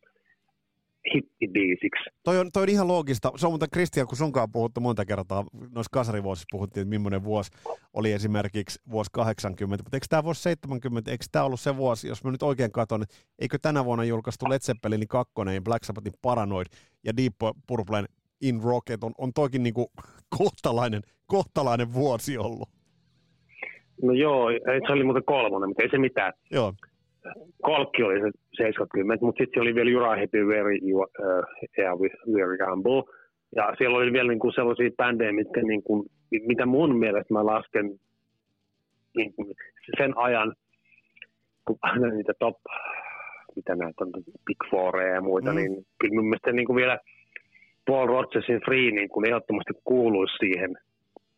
[1.14, 2.10] hittibiisiksi.
[2.22, 3.32] Toi on, toi on ihan loogista.
[3.36, 7.50] Se on muuten Kristian, kun sunkaan puhuttu monta kertaa, noissa kasarivuosissa puhuttiin, että millainen vuosi
[7.92, 12.24] oli esimerkiksi vuosi 80, mutta eikö tämä vuosi 70, eikö tämä ollut se vuosi, jos
[12.24, 15.32] mä nyt oikein katson, että eikö tänä vuonna julkaistu Led Zeppelinin 2,
[15.64, 16.66] Black Sabbathin Paranoid
[17.04, 17.34] ja Deep
[17.66, 18.04] Purplen
[18.40, 19.92] In Rocket on, on toikin niinku
[20.38, 22.68] kohtalainen, kohtalainen vuosi ollut.
[24.02, 24.48] No joo,
[24.86, 26.32] se oli muuten kolmonen, mutta ei se mitään.
[26.50, 26.72] Joo
[27.62, 31.04] kolkki oli se 70, mutta sitten oli vielä Jura Happy Very uh,
[31.78, 31.98] yeah,
[32.34, 33.02] Very Humble.
[33.56, 36.06] Ja siellä oli vielä niinku sellaisia bändejä, mitkä niinku,
[36.46, 37.90] mitä mun mielestä mä lasken
[39.16, 39.52] niinku,
[39.96, 40.54] sen ajan,
[41.64, 41.78] kun
[42.16, 42.56] niitä top,
[43.56, 44.12] mitä näitä on,
[44.46, 45.56] Big Four ja muita, mm.
[45.56, 46.98] niin kyllä mun mielestä niinku vielä
[47.86, 50.76] Paul Rodgersin Free niin kuin ehdottomasti kuuluisi siihen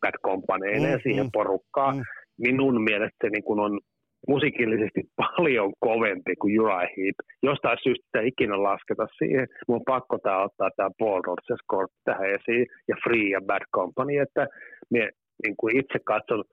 [0.01, 1.97] Bad Companyeille mm, ja siihen mm, porukkaan.
[1.97, 2.03] Mm.
[2.37, 3.79] Minun mielestä se niin kuin on
[4.27, 7.15] musiikillisesti paljon kovempi kuin Uriah Heep.
[7.43, 9.47] Jostain syystä sitä ikinä lasketa siihen.
[9.67, 13.65] Mun on pakko tää ottaa tämä Paul Rodgers Court tähän esiin ja Free ja Bad
[13.75, 14.47] Company, että
[14.89, 15.09] me
[15.43, 16.43] niin kuin itse katson,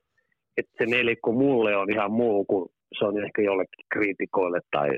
[0.56, 4.88] että se nelikko mulle on ihan muu kuin se on ehkä jollekin kriitikoille tai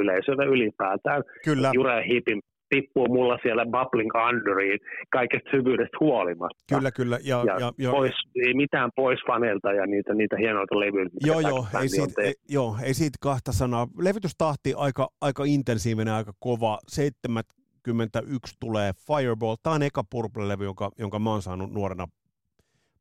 [0.00, 1.22] yleisölle ylipäätään.
[1.44, 1.70] Kyllä.
[1.78, 4.78] Uriah Heepin tippuu mulla siellä bubbling underiin
[5.10, 6.74] kaikesta hyvyydestä huolimatta.
[6.74, 7.18] Kyllä, kyllä.
[7.24, 8.12] Ja, ja, ja, ja, pois,
[8.46, 11.06] ei mitään pois faneilta ja niitä, niitä hienoita levyjä.
[11.24, 13.86] Joo, joo ei, siitä, ei, joo, ei siitä kahta sanaa.
[13.98, 16.78] Levytystahti aika, aika intensiivinen, aika kova.
[16.88, 19.56] 71 tulee Fireball.
[19.62, 22.06] Tämä on eka Purple-levy, jonka, jonka mä oon saanut nuorena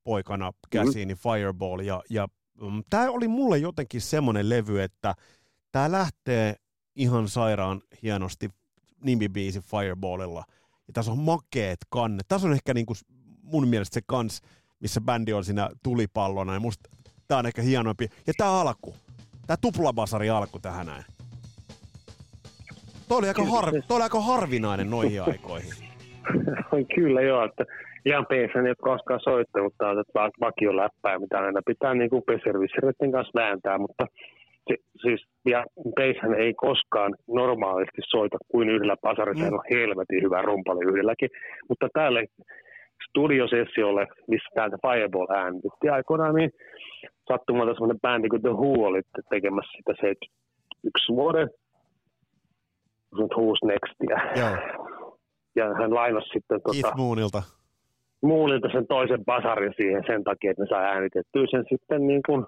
[0.03, 1.33] poikana käsiin, mm-hmm.
[1.33, 1.79] Fireball.
[1.79, 2.27] Ja, ja
[2.61, 5.15] mm, tämä oli mulle jotenkin semmoinen levy, että
[5.71, 6.55] tämä lähtee
[6.95, 8.49] ihan sairaan hienosti
[9.03, 10.43] nimibiisi Fireballilla.
[10.87, 12.27] Ja tässä on makeet kannet.
[12.27, 12.93] Tässä on ehkä niinku
[13.43, 14.41] mun mielestä se kans,
[14.79, 16.53] missä bändi on siinä tulipallona.
[16.53, 16.89] Ja musta
[17.27, 18.07] tää on ehkä hienompi.
[18.27, 18.95] Ja tää alku.
[19.47, 21.03] Tää tuplabasari alku tähän näin.
[23.07, 25.73] Tuo oli aika, harv, toi oli aika harvinainen noihin aikoihin.
[26.95, 27.65] Kyllä joo, että
[28.05, 32.23] ihan PSN ei ole koskaan soittanut, että vakio läppää, mitä aina pitää niin kuin
[33.11, 34.05] kanssa vääntää, mutta
[34.67, 39.53] se, siis, ja Peishän ei koskaan normaalisti soita kuin yhdellä pasarilla, mm.
[39.53, 41.29] on helvetin hyvä rumpali yhdelläkin,
[41.69, 42.19] mutta täällä
[43.09, 46.51] studiosessiolle, missä täältä Fireball äänitti aikoinaan, niin
[47.27, 51.49] sattumalta semmoinen bändi kuin The Who oli tekemässä sitä 71 vuoden
[53.15, 54.17] Who's Nextia.
[54.39, 54.57] Joo.
[55.55, 57.43] Ja hän lainasi sitten tuota, Moonilta.
[58.21, 62.45] Moonilta sen toisen basarin siihen sen takia, että ne saa äänitettyä sen sitten niin kuin,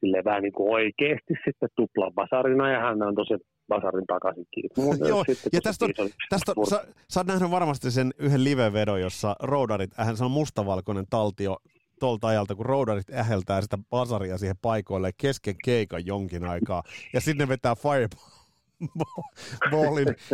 [0.00, 5.08] sille vähän niin kuin oikeasti sitten tupla basarina ja hän on tosiaan basarin takaisin kiinni.
[5.08, 5.90] Joo, ja tästä on,
[6.28, 11.04] tästä on, sä, sä oot nähnyt varmasti sen yhden live-vedon, jossa roudarit, se on mustavalkoinen
[11.10, 11.56] taltio
[12.00, 16.82] tuolta ajalta, kun roudarit äheltää sitä basaria siihen paikoille kesken keikan jonkin aikaa,
[17.12, 18.08] ja sinne vetää fireballin.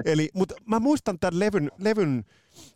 [0.04, 2.24] Eli, mutta mä muistan tämän levyn, levyn,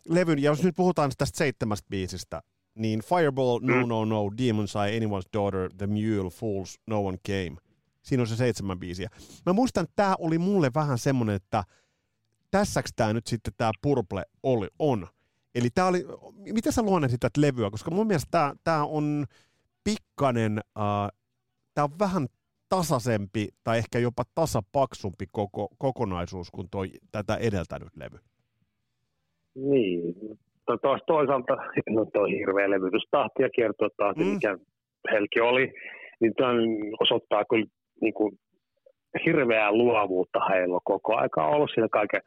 [0.09, 2.41] levyn, ja jos nyt puhutaan tästä seitsemästä biisistä,
[2.75, 3.89] niin Fireball, No mm.
[3.89, 7.57] No No, Demon's Eye, Anyone's Daughter, The Mule, Fools, No One Came.
[8.01, 9.09] Siinä on se seitsemän biisiä.
[9.45, 11.63] Mä muistan, että tämä oli mulle vähän semmoinen, että
[12.51, 15.07] tässäks tämä nyt sitten tämä Purple oli, on.
[15.55, 16.05] Eli tämä oli,
[16.53, 19.25] miten sä luonnehtit tätä levyä, koska mun mielestä tämä, tämä on
[19.83, 21.19] pikkanen, äh,
[21.73, 22.27] tämä on vähän
[22.69, 28.19] tasaisempi tai ehkä jopa tasapaksumpi koko, kokonaisuus kuin toi, tätä edeltänyt levy.
[29.55, 30.15] Niin,
[30.77, 31.55] to, toisaalta
[31.89, 34.29] no toi hirveä levytystahti ja kiertotahti, mm.
[34.29, 34.57] mikä
[35.11, 35.73] Helki oli,
[36.19, 36.53] niin tämä
[36.99, 37.65] osoittaa kyllä
[38.01, 38.31] niin kuin,
[39.25, 42.21] hirveää luovuutta heillä on koko aika ollut siinä kaiken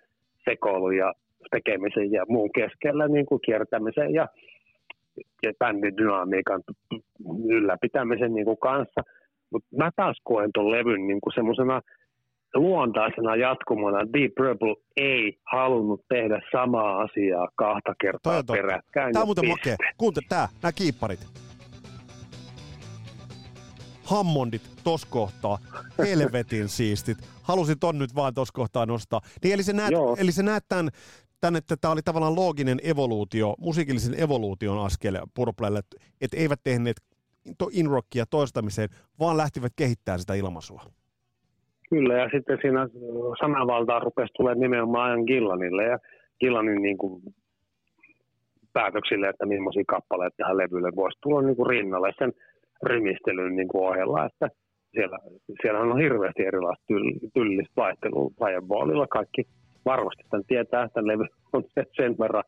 [0.45, 1.13] sekoilun ja
[1.51, 4.29] tekemisen ja muun keskellä niin kuin kiertämisen ja,
[5.43, 6.63] ja bändin dynamiikan
[7.49, 9.01] ylläpitämisen niin kuin kanssa.
[9.53, 11.81] Mutta mä taas koen tuon levyn niin kuin semmoisena
[12.55, 19.13] luontaisena jatkumona Deep Purple ei halunnut tehdä samaa asiaa kahta kertaa peräkkäin.
[19.13, 19.77] Tämä on muuten makea.
[19.99, 21.21] Kuuntele tämä, nämä kiipparit.
[24.05, 25.59] Hammondit tos kohtaa,
[25.99, 27.19] helvetin siistit.
[27.43, 29.21] Halusin ton nyt vaan tos kohtaa nostaa.
[29.43, 30.89] Niin eli se näet, eli se näet tämän,
[31.41, 35.81] tämän, että tämä oli tavallaan looginen evoluutio, musiikillisen evoluution askel Purplelle,
[36.21, 36.97] että eivät tehneet
[37.71, 38.89] inrockia toistamiseen,
[39.19, 40.83] vaan lähtivät kehittämään sitä ilmaisua.
[41.95, 42.89] Kyllä, ja sitten siinä
[43.41, 45.99] sananvaltaa rupesi tulemaan nimenomaan ajan Gillanille, ja
[46.41, 47.23] Gillanin niin kuin
[48.73, 52.33] päätöksille, että millaisia kappaleita tähän levylle voisi tulla niin kuin rinnalle sen
[52.83, 54.49] rymistelyn niin kuin ohella, että
[54.93, 55.19] siellä,
[55.63, 59.07] siellä on hirveästi erilaista tyll, tyllistä vaihtelua Fireballilla.
[59.07, 59.43] Kaikki
[59.85, 61.65] varmasti tämän tietää, että levy on
[61.99, 62.45] sen verran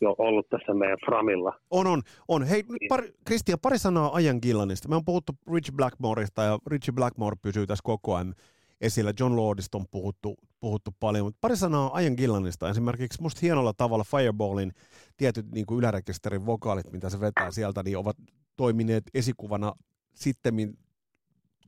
[0.00, 1.52] jo ollut tässä meidän Framilla.
[1.70, 2.42] On, on, on.
[2.42, 4.88] Hei, pari, Kristian, pari sanaa Ajan Gillanista.
[4.88, 8.34] Me on puhuttu Rich Blackmoresta ja Richie Blackmore pysyy tässä koko ajan
[8.80, 9.12] esillä.
[9.20, 12.70] John Lordista on puhuttu, puhuttu paljon, mutta pari sanaa Ajan Gillanista.
[12.70, 14.72] Esimerkiksi musta hienolla tavalla Fireballin
[15.16, 18.16] tietyt niin kuin ylärekisterin vokaalit, mitä se vetää sieltä, niin ovat
[18.56, 19.72] toimineet esikuvana
[20.14, 20.54] sitten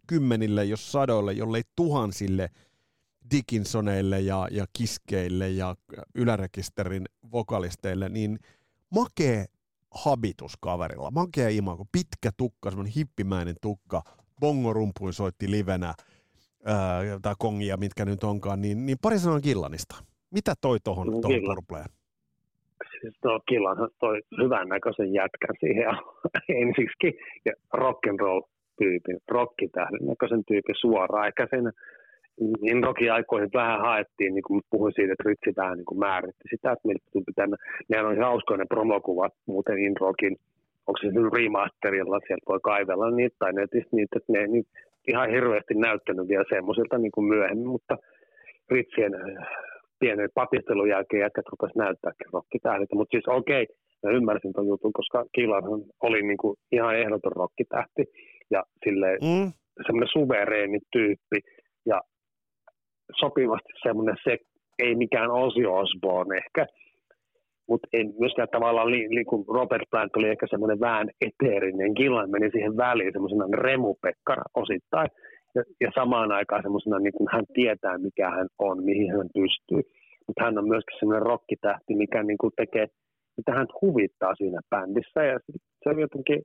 [0.07, 2.51] kymmenille, jos sadoille, jollei tuhansille
[3.31, 5.77] Dickinsoneille ja, ja kiskeille ja
[6.15, 8.39] ylärekisterin vokalisteille, niin
[8.91, 9.47] makee
[9.91, 14.03] habitus kaverilla, makea imago, pitkä tukka, semmoinen hippimäinen tukka,
[14.41, 15.95] bongorumpuin soitti livenä,
[16.67, 19.95] ää, tai kongia, mitkä nyt onkaan, niin, niin pari sanaa Killanista.
[20.31, 21.91] Mitä toi tuohon no, Purpleen?
[23.01, 25.85] Siis tuo Killan toi hyvän näköisen jätkän siihen
[26.63, 28.43] ensiksi ja rock'n'roll
[28.79, 31.27] tyypin, rockitähden näköisen tyypin suoraan.
[31.27, 31.73] Eikä sen
[32.61, 36.73] niin aikoihin vähän haettiin, niin kuin puhuin siitä, että Ritsi vähän niin kuin määritti sitä,
[36.73, 37.47] että miltä pitää.
[37.89, 40.37] Nehän on hauskoja ne promokuvat muuten Inrokin,
[40.87, 44.67] onko se nyt remasterilla, sieltä voi kaivella niitä tai netistä niitä, että ne niin
[45.07, 47.97] ihan hirveästi näyttänyt vielä semmoisilta niin kuin myöhemmin, mutta
[48.71, 49.49] Ritsien äh,
[49.99, 54.93] pienen patistelun jälkeen jätkät rupesi näyttääkin rokkitähdiltä, mutta siis okei, okay, mä ymmärsin ton jutun,
[54.93, 58.05] koska Killarhan oli niin kuin ihan ehdoton rokkitähti
[58.51, 59.53] ja silleen mm.
[59.87, 61.39] semmoinen suvereeni tyyppi
[61.87, 62.01] ja
[63.21, 64.39] sopivasti semmoinen se,
[64.79, 66.67] ei mikään Ozzy Osbourne ehkä,
[67.69, 72.31] mutta ei myöskään tavallaan, li, li, kun Robert Plant oli ehkä semmoinen vähän eteerinen, Gillan
[72.31, 75.09] meni siihen väliin semmoisena remupekkara osittain,
[75.55, 79.83] ja, ja samaan aikaan semmoisena, niin kuin hän tietää, mikä hän on, mihin hän pystyy.
[80.27, 82.87] Mutta hän on myöskin semmoinen rokkitähti, mikä niin kuin tekee,
[83.37, 85.39] mitä hän huvittaa siinä bändissä, ja
[85.83, 86.43] se on jotenkin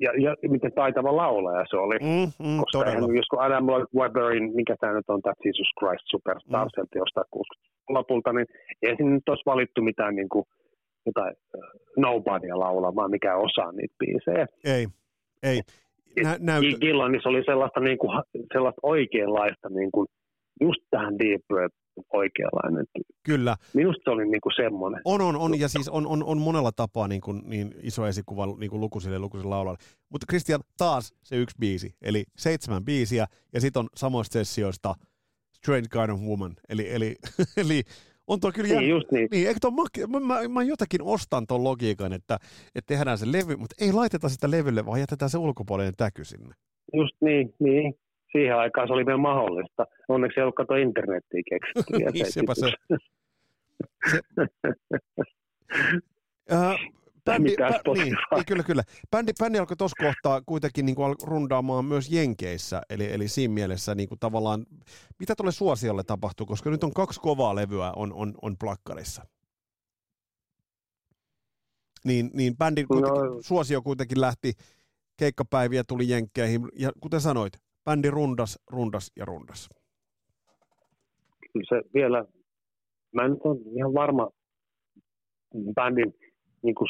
[0.00, 1.98] ja, ja miten taitava laulaja se oli.
[1.98, 3.66] Mm, mm, koska hän, jos kun Adam
[3.96, 7.26] Webberin, mikä tämä nyt on, tämä Jesus Christ Superstar, mm.
[7.30, 8.46] 60 lopulta, niin
[8.82, 10.44] ei siinä nyt olisi valittu mitään niin kuin,
[11.06, 11.64] jotain uh,
[11.96, 14.46] nobodya laulamaan, mikä osaa niitä biisejä.
[14.64, 14.86] Ei,
[15.42, 15.60] ei.
[16.22, 16.80] Nä, näyt...
[16.80, 18.22] Gillanissa oli sellaista, niin kuin,
[18.52, 20.06] sellaista oikeanlaista niin kuin,
[20.60, 21.70] just tähän Deep Red
[22.12, 23.14] oikeanlainen tyyppi.
[23.22, 23.56] Kyllä.
[23.74, 25.00] Minusta se oli niinku semmoinen.
[25.04, 28.46] On, on, on, ja siis on, on, on monella tapaa niin, kuin, niin iso esikuva
[28.46, 29.78] niin kuin lukuisille ja lukuisille laulajalle.
[30.08, 34.94] Mutta Christian, taas se yksi biisi, eli seitsemän biisiä, ja sitten on samoista sessioista
[35.56, 37.16] Strange Kind of Woman, eli, eli,
[37.62, 37.82] eli
[38.26, 39.28] on tuo kyllä niin, just niin.
[39.30, 39.70] niin eikö tuo,
[40.08, 42.38] mä, mä, mä, jotakin ostan tuon logiikan, että,
[42.74, 46.54] että tehdään se levy, mutta ei laiteta sitä levylle, vaan jätetään se ulkopuolinen täky sinne.
[46.92, 47.94] Just niin, niin.
[48.36, 49.86] Siihen aikaan se oli vielä mahdollista.
[50.08, 51.92] Onneksi ei ollut kato internettiä keksitty.
[52.12, 52.72] niin, sepä se.
[52.90, 52.96] se.
[56.52, 56.78] uh,
[57.24, 58.82] bändi, bä, niin, niin, kyllä, kyllä.
[59.10, 63.94] Bändi, bändi alkoi tuossa kohtaa kuitenkin niin kuin rundaamaan myös Jenkeissä, eli, eli siinä mielessä
[63.94, 64.66] niin kuin tavallaan,
[65.18, 69.26] mitä tuolle suosiolle tapahtuu, koska nyt on kaksi kovaa levyä on, on, on plakkarissa.
[72.04, 73.00] Niin, niin bändi no.
[73.40, 74.52] suosio kuitenkin lähti,
[75.16, 77.52] keikkapäiviä tuli Jenkkeihin, ja kuten sanoit,
[77.84, 79.68] bändi rundas, rundas ja rundas.
[81.52, 82.24] Kyllä se vielä,
[83.14, 84.30] mä en ole ihan varma
[85.74, 86.14] bändin
[86.62, 86.88] niin kuin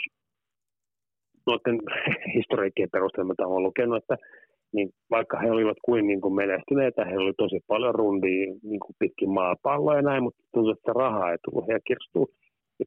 [1.46, 1.80] noiden
[2.34, 4.16] historiikkien perusteella, mitä olen lukenut, että
[4.72, 8.96] niin vaikka he olivat kuin, niin kuin menestyneitä, he oli tosi paljon rundia niin kuin
[8.98, 12.28] pitkin maapalloa ja näin, mutta tuntui, että rahaa ei tullut heidän kirstuun.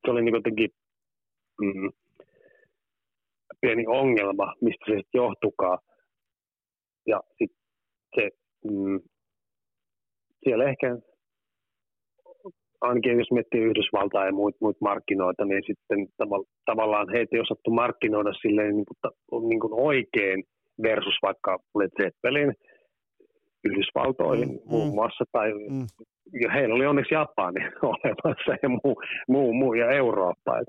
[0.05, 0.69] Se oli niin jotenkin
[1.61, 1.89] mm,
[3.61, 5.77] pieni ongelma, mistä se sitten johtukaa.
[7.07, 7.56] Ja sitten
[8.19, 8.29] se,
[8.63, 8.99] mm,
[10.43, 10.97] siellä ehkä
[12.81, 17.71] ainakin jos miettii Yhdysvaltaa ja muut, muut markkinoita, niin sitten tav- tavallaan heitä ei osattu
[17.71, 20.43] markkinoida silleen niin kuin, niin kuin oikein
[20.83, 22.53] versus vaikka Led Zeppelin
[23.63, 24.93] Yhdysvaltoihin mm, muun mm.
[24.95, 25.87] muassa, tai mm.
[26.41, 27.59] ja heillä oli onneksi Japani
[27.93, 30.59] olemassa ja muu, muu, muu ja Eurooppa.
[30.59, 30.67] Et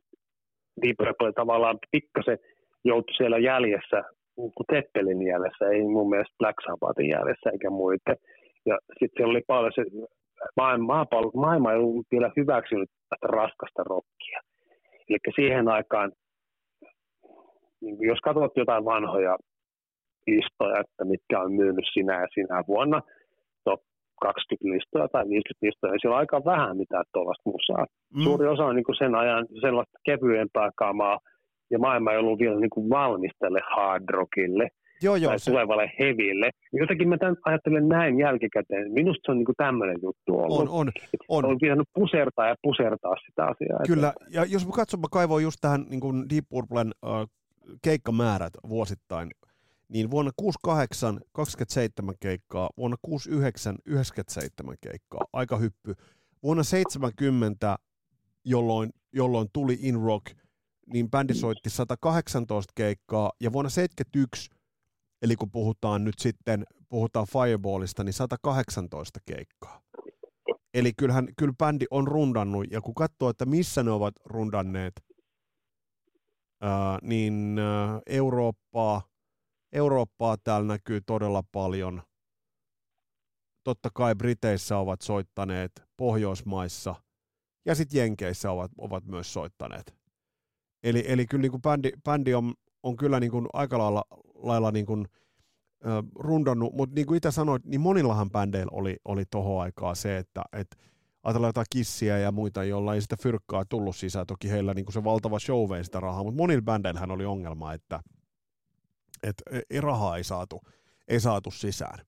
[0.82, 2.38] Deep Purple tavallaan pikkasen
[2.84, 4.04] joutui siellä jäljessä,
[4.38, 8.14] kuin Zeppelin jäljessä, ei mun mielestä Black Sabbathin jäljessä eikä muita.
[8.66, 9.82] Ja sitten siellä oli paljon se
[10.56, 14.40] maailma, maailma ei ollut vielä hyväksynyt tästä raskasta rokkia.
[15.08, 16.12] Eli siihen aikaan,
[17.80, 19.36] niin jos katsot jotain vanhoja
[20.26, 23.02] listoja, että mitkä on myynyt sinä ja sinä vuonna,
[23.64, 23.80] top
[24.20, 27.86] 20 listoja tai 50 listoja, niin siellä on aika vähän mitään tuollaista musaa.
[28.14, 28.22] Mm.
[28.22, 31.18] Suuri osa on niin sen ajan sellaista kevyempää kamaa,
[31.70, 34.68] ja maailma ei ollut vielä niin kuin valmis tälle hard rockille
[35.02, 35.50] joo, joo, tai se...
[35.50, 36.50] tulevalle heville.
[36.72, 38.92] Jotenkin mä tämän ajattelen näin jälkikäteen.
[38.92, 40.60] Minusta se on niin tämmöinen juttu ollut.
[40.60, 40.90] On, on.
[41.28, 41.44] on.
[41.44, 43.80] On pitänyt pusertaa ja pusertaa sitä asiaa.
[43.86, 44.38] Kyllä, että...
[44.40, 47.30] ja jos mä katson, mä kaivoin just tähän niin kuin Deep Purplen uh,
[47.82, 49.30] keikkamäärät vuosittain,
[49.88, 55.94] niin vuonna 68 27 keikkaa, vuonna 69 97 keikkaa, aika hyppy.
[56.42, 57.76] Vuonna 70,
[58.44, 60.26] jolloin, jolloin tuli In Rock,
[60.92, 64.50] niin bändi soitti 118 keikkaa, ja vuonna 71
[65.22, 69.82] Eli kun puhutaan nyt sitten, puhutaan Fireballista, niin 118 keikkaa.
[70.74, 74.92] Eli kyllähän, kyllä bändi on rundannut, ja kun katsoo, että missä ne ovat rundanneet,
[76.60, 79.02] ää, niin ää, Eurooppaa,
[79.72, 82.02] Eurooppaa täällä näkyy todella paljon.
[83.64, 86.94] Totta kai Briteissä ovat soittaneet, Pohjoismaissa
[87.64, 89.94] ja sitten Jenkeissä ovat, ovat myös soittaneet.
[90.82, 94.02] Eli, eli kyllä niin kuin bändi, bändi on, on kyllä niin kuin aika lailla
[94.34, 95.06] lailla niin kuin,
[95.86, 100.18] äh, rundannut, mutta niin kuin itse sanoit, niin monillahan bändeillä oli, oli tohon aikaa se,
[100.18, 100.66] että et,
[101.22, 104.26] ajatellaan jotain kissiä ja muita, joilla ei sitä fyrkkaa tullut sisään.
[104.26, 107.72] Toki heillä niin kuin se valtava show vei sitä rahaa, mutta monilla bändeillähän oli ongelma,
[107.72, 108.00] että
[109.22, 110.60] et, ei, rahaa ei saatu,
[111.08, 111.98] ei saatu sisään.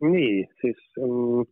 [0.00, 1.46] Niin, siis um,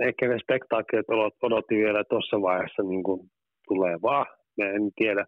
[0.00, 1.06] ehkä ne spektaakkelit
[1.42, 3.30] odotti vielä tuossa vaiheessa niin kuin
[3.68, 4.26] tulevaa.
[4.58, 5.26] Mä en tiedä,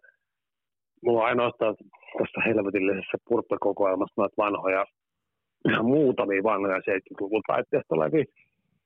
[1.03, 1.75] mulla on ainoastaan
[2.17, 4.85] tässä helvetillisessä purppekokoelmassa noita vanhoja,
[5.69, 8.25] ihan muutamia vanhoja 70-luvun taitteesta olevia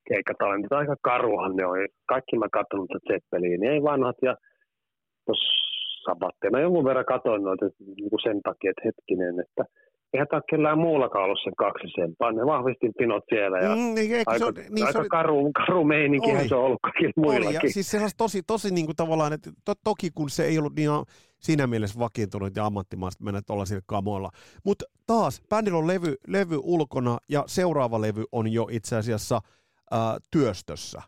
[0.07, 0.71] keikkatalentit.
[0.71, 1.87] Aika karuhan ne oli.
[2.05, 4.35] Kaikki mä katsonut Zeppeliin, ei vanhat ja
[5.25, 5.61] tuossa
[6.05, 9.63] sabatteena jonkun verran katoin noita niin sen takia, että hetkinen, että
[10.13, 12.31] eihän tämä kellään muullakaan ollut sen kaksisempaa.
[12.31, 15.83] Ne vahvistin pinot siellä ja mm, niin, aika, se, niin, aika se oli, karu, karu
[15.83, 17.47] meininki se on ollut kaikilla muillakin.
[17.47, 20.57] Oli, ja siis sellaista tosi, tosi niin kuin tavallaan, että to, toki kun se ei
[20.57, 20.89] ollut niin
[21.39, 24.29] siinä mielessä vakiintunut ja ammattimaista mennä tuollaisilla kamoilla.
[24.65, 29.41] Mutta taas, bändillä on levy, levy ulkona ja seuraava levy on jo itse asiassa
[29.91, 31.01] ää, työstössä.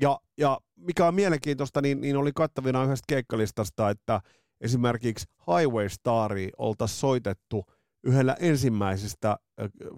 [0.00, 4.20] Ja, ja mikä on mielenkiintoista, niin, niin oli kattavina yhdestä keikkalistasta, että
[4.60, 7.64] esimerkiksi Highway Stari oltaisiin soitettu
[8.04, 9.36] yhdellä ensimmäisistä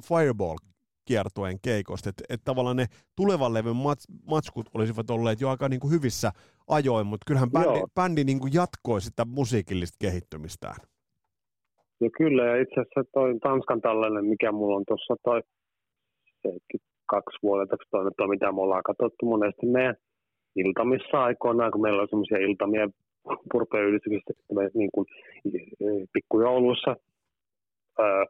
[0.08, 0.56] Fireball
[1.04, 2.86] kiertueen keikosta, että et tavallaan ne
[3.16, 6.30] tulevan levyn mats, matskut olisivat olleet jo aika niin kuin hyvissä
[6.68, 10.76] ajoin, mutta kyllähän bändi, bändi niin kuin jatkoi sitä musiikillista kehittymistään.
[12.00, 15.40] No kyllä, ja itse asiassa toi Tanskan tällainen, mikä mulla on tuossa toi
[17.06, 19.96] kaksi vuodelta toimintaa, mitä me ollaan katsottu monesti meidän
[20.56, 22.88] iltamissa aikoinaan, kun meillä on semmoisia iltamia
[23.52, 25.06] purpeyhdistyksissä, että me niin kuin,
[26.12, 26.96] pikkujouluissa
[28.00, 28.24] öö,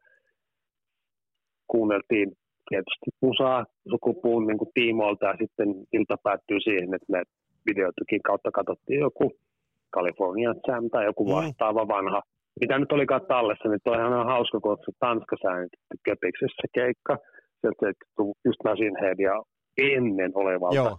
[1.66, 2.32] kuunneltiin
[2.68, 7.22] tietysti musaa sukupuun niin kuin tiimoilta ja sitten ilta päättyy siihen, että me
[7.66, 9.32] videotukin kautta katsottiin joku
[9.94, 11.32] California Jam tai joku mm.
[11.32, 11.88] vastaava mm.
[11.88, 12.22] vanha.
[12.60, 17.16] Mitä nyt olikaan tallessa, niin toi on hauska, kun se Tanskassa äänitetty Köpiksessä keikka.
[17.60, 17.92] Sieltä
[18.44, 19.42] just Machine Head ja
[19.78, 20.98] ennen olevalta Joo.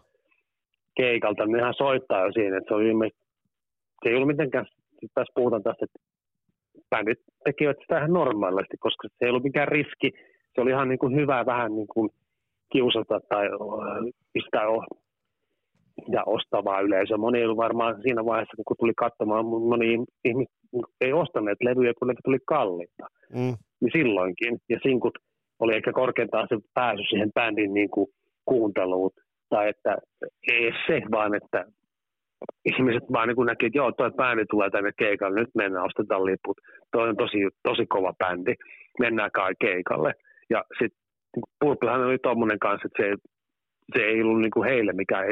[0.95, 3.09] keikalta, niin hän soittaa jo siinä, että se oli
[4.03, 4.66] se ei ollut mitenkään,
[5.13, 5.99] tässä puhutaan tästä, että
[6.89, 10.11] bändit tekivät sitä ihan normaalisti, koska se ei ollut mikään riski.
[10.55, 12.09] Se oli ihan niin kuin hyvä vähän niin kuin
[12.71, 13.45] kiusata tai
[14.34, 14.63] pistää
[16.11, 17.17] ja ostavaa yleisöä.
[17.17, 20.53] Moni ei ollut varmaan siinä vaiheessa, kun tuli katsomaan, moni ihmiset
[21.01, 23.07] ei ostaneet levyjä, kun ne tuli kalliita.
[23.30, 23.55] Mm.
[23.82, 24.57] Niin silloinkin.
[24.69, 25.17] Ja sinkut
[25.59, 28.07] oli ehkä korkeintaan se pääsy siihen bändin niin kuin
[28.45, 29.11] kuunteluun.
[29.49, 29.97] Tai että
[30.51, 31.65] ei se, vaan että
[32.66, 36.58] ihmiset vaan niin näkivät, että joo, toi bändi tulee tänne keikalle, nyt mennään, ostetaan liput.
[36.92, 38.54] Toi on tosi, tosi kova bändi,
[39.00, 40.14] mennään kai keikalle.
[40.50, 41.00] Ja sitten
[41.60, 43.16] Purplehan oli tuommoinen kanssa, että se, ei,
[43.96, 45.26] se ei ollut niin heille mikään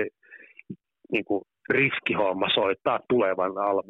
[1.11, 1.25] niin
[1.69, 3.83] riskihomma soittaa tulevan al-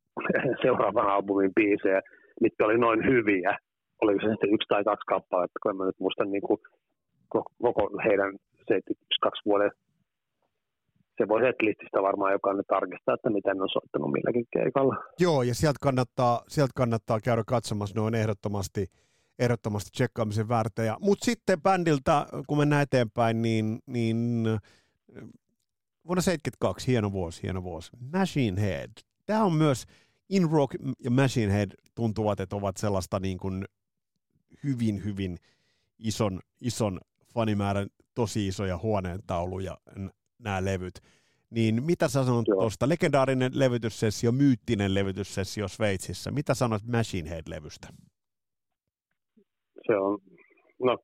[0.62, 2.00] seuraavan albumin biisejä,
[2.40, 3.58] mitkä oli noin hyviä.
[4.02, 6.42] Oliko se sitten yksi tai kaksi kappaletta, kun en mä nyt muista niin
[7.62, 8.32] koko heidän
[8.68, 9.70] 72 vuoden
[11.18, 14.96] se voi setlististä varmaan jokainen tarkistaa, että miten on soittanut milläkin keikalla.
[15.18, 18.86] Joo, ja sieltä kannattaa, sieltä kannattaa käydä katsomassa, ne on ehdottomasti,
[19.38, 20.96] ehdottomasti tsekkaamisen väärtejä.
[21.00, 24.46] Mutta sitten bändiltä, kun mennään eteenpäin, niin, niin
[26.06, 27.90] vuonna 72, hieno vuosi, hieno vuosi.
[28.12, 28.90] Machine Head.
[29.26, 29.84] Tämä on myös,
[30.28, 33.64] In Rock ja Machine Head tuntuvat, että ovat sellaista niin kuin
[34.64, 35.36] hyvin, hyvin
[35.98, 37.00] ison, ison
[37.34, 39.76] fanimäärän tosi isoja huoneentauluja
[40.44, 40.94] nämä levyt.
[41.50, 42.88] Niin mitä sä sanot tuosta?
[42.88, 46.30] Legendaarinen levytyssessio, myyttinen levytyssessio Sveitsissä.
[46.30, 47.88] Mitä sanot Machine Head-levystä?
[49.86, 50.18] Se on,
[50.82, 50.98] no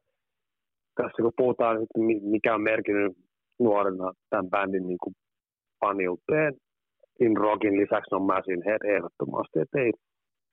[0.95, 1.99] tässä kun puhutaan, että
[2.31, 3.13] mikä on merkinnyt
[3.59, 5.15] nuorena tämän bändin niin kuin
[5.81, 6.55] faniuteen,
[7.21, 9.93] In Rockin lisäksi on Machine Head ehdottomasti, että ei,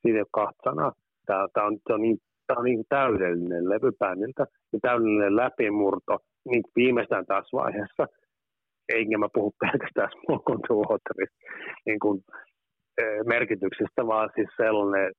[0.01, 0.91] siinä ei ole kahta sanaa.
[1.25, 2.17] Tämä, tämä, on, tämä on niin,
[2.47, 6.17] tämä on niin täydellinen levy bändiltä ja täydellinen läpimurto
[6.49, 8.07] niin viimeistään tässä vaiheessa–
[8.95, 10.09] eikä mä puhu pelkästään
[10.49, 11.37] Control Waterista
[11.85, 12.23] niin kuin,
[13.25, 15.11] merkityksestä, vaan siis sellainen,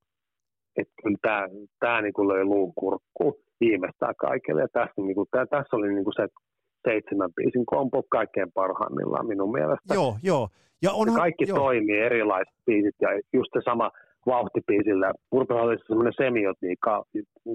[0.76, 1.46] että kyllä tämä,
[1.80, 4.60] tämä niin kuin löi luun kurkkuun viimeistään kaikille.
[4.60, 6.26] Ja tässä, niin kuin, tämä, tässä oli niin kuin se
[6.88, 9.94] seitsemän biisin kompo kaikkein parhaimmillaan minun mielestä.
[9.94, 10.48] Joo, joo.
[10.82, 11.58] Ja onhan, kaikki joo.
[11.58, 13.90] toimii erilaiset biisit ja just se sama
[14.26, 15.12] vauhtipiisillä.
[15.30, 17.04] Purpura oli semmoinen semiotiikka.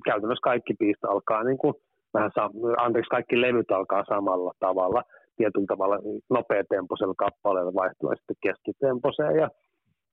[0.05, 1.73] Käytännössä kaikki biisit alkaa niin kuin,
[2.13, 2.31] vähän
[2.77, 5.03] anteeksi, kaikki levyt alkaa samalla tavalla
[5.37, 5.97] tietyllä tavalla
[6.29, 9.49] nopeatempoisella kappaleella vaihtua sitten keskitemposeen ja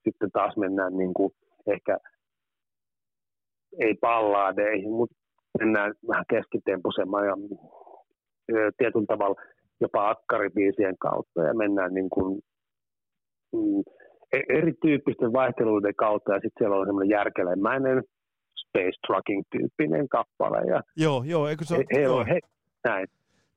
[0.05, 1.31] sitten taas mennään niin kuin
[1.67, 1.99] ehkä
[3.81, 5.17] ei pallaadeihin, mutta
[5.59, 7.37] mennään vähän keskitempoisemman ja
[8.79, 9.41] tietyllä tavalla
[9.81, 12.41] jopa akkaribiisien kautta ja mennään niin kuin,
[13.53, 13.83] mm,
[14.33, 18.03] e-, erityyppisten vaihteluiden kautta ja sitten siellä on semmoinen järkelemäinen
[18.57, 20.71] space trucking-tyyppinen kappale.
[20.71, 21.85] Ja joo, joo, eikö se ole?
[21.95, 22.41] He, he, he,
[22.85, 23.07] näin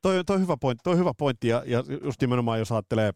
[0.01, 3.11] toi, toi, hyvä pointti, toi hyvä pointti ja, ja just nimenomaan jos ajattelee,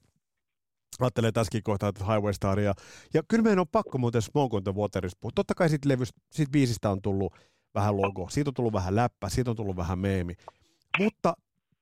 [1.00, 2.74] ajattelee tässäkin kohtaa että Highway Staria.
[3.14, 5.32] Ja kyllä meidän on pakko muuten Smoke on the Waterista puhua.
[5.36, 7.34] Totta kai siitä, levystä, siitä biisistä on tullut
[7.76, 10.34] vähän logo, siitä on tullut vähän läppä, siitä on tullut vähän meemi.
[11.00, 11.34] Mutta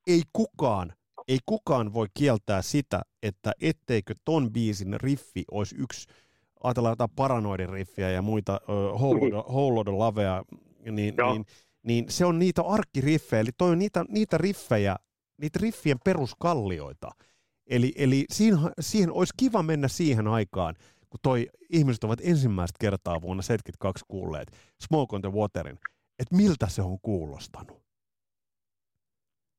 [0.07, 0.93] ei kukaan,
[1.27, 6.07] ei kukaan voi kieltää sitä, että etteikö ton biisin riffi olisi yksi,
[6.63, 10.43] ajatellaan jotain paranoidin riffiä ja muita, uh, Whole Load of Lavea,
[10.91, 11.45] niin, niin
[11.84, 14.95] niin se on niitä arkkiriffejä, eli toi on niitä, niitä riffejä,
[15.41, 17.09] niitä riffien peruskallioita.
[17.69, 20.75] Eli, eli siihen, siihen olisi kiva mennä siihen aikaan,
[21.09, 24.47] kun toi ihmiset ovat ensimmäistä kertaa vuonna 72 kuulleet
[24.82, 25.77] Smoke on the Waterin,
[26.19, 27.77] että miltä se on kuulostanut?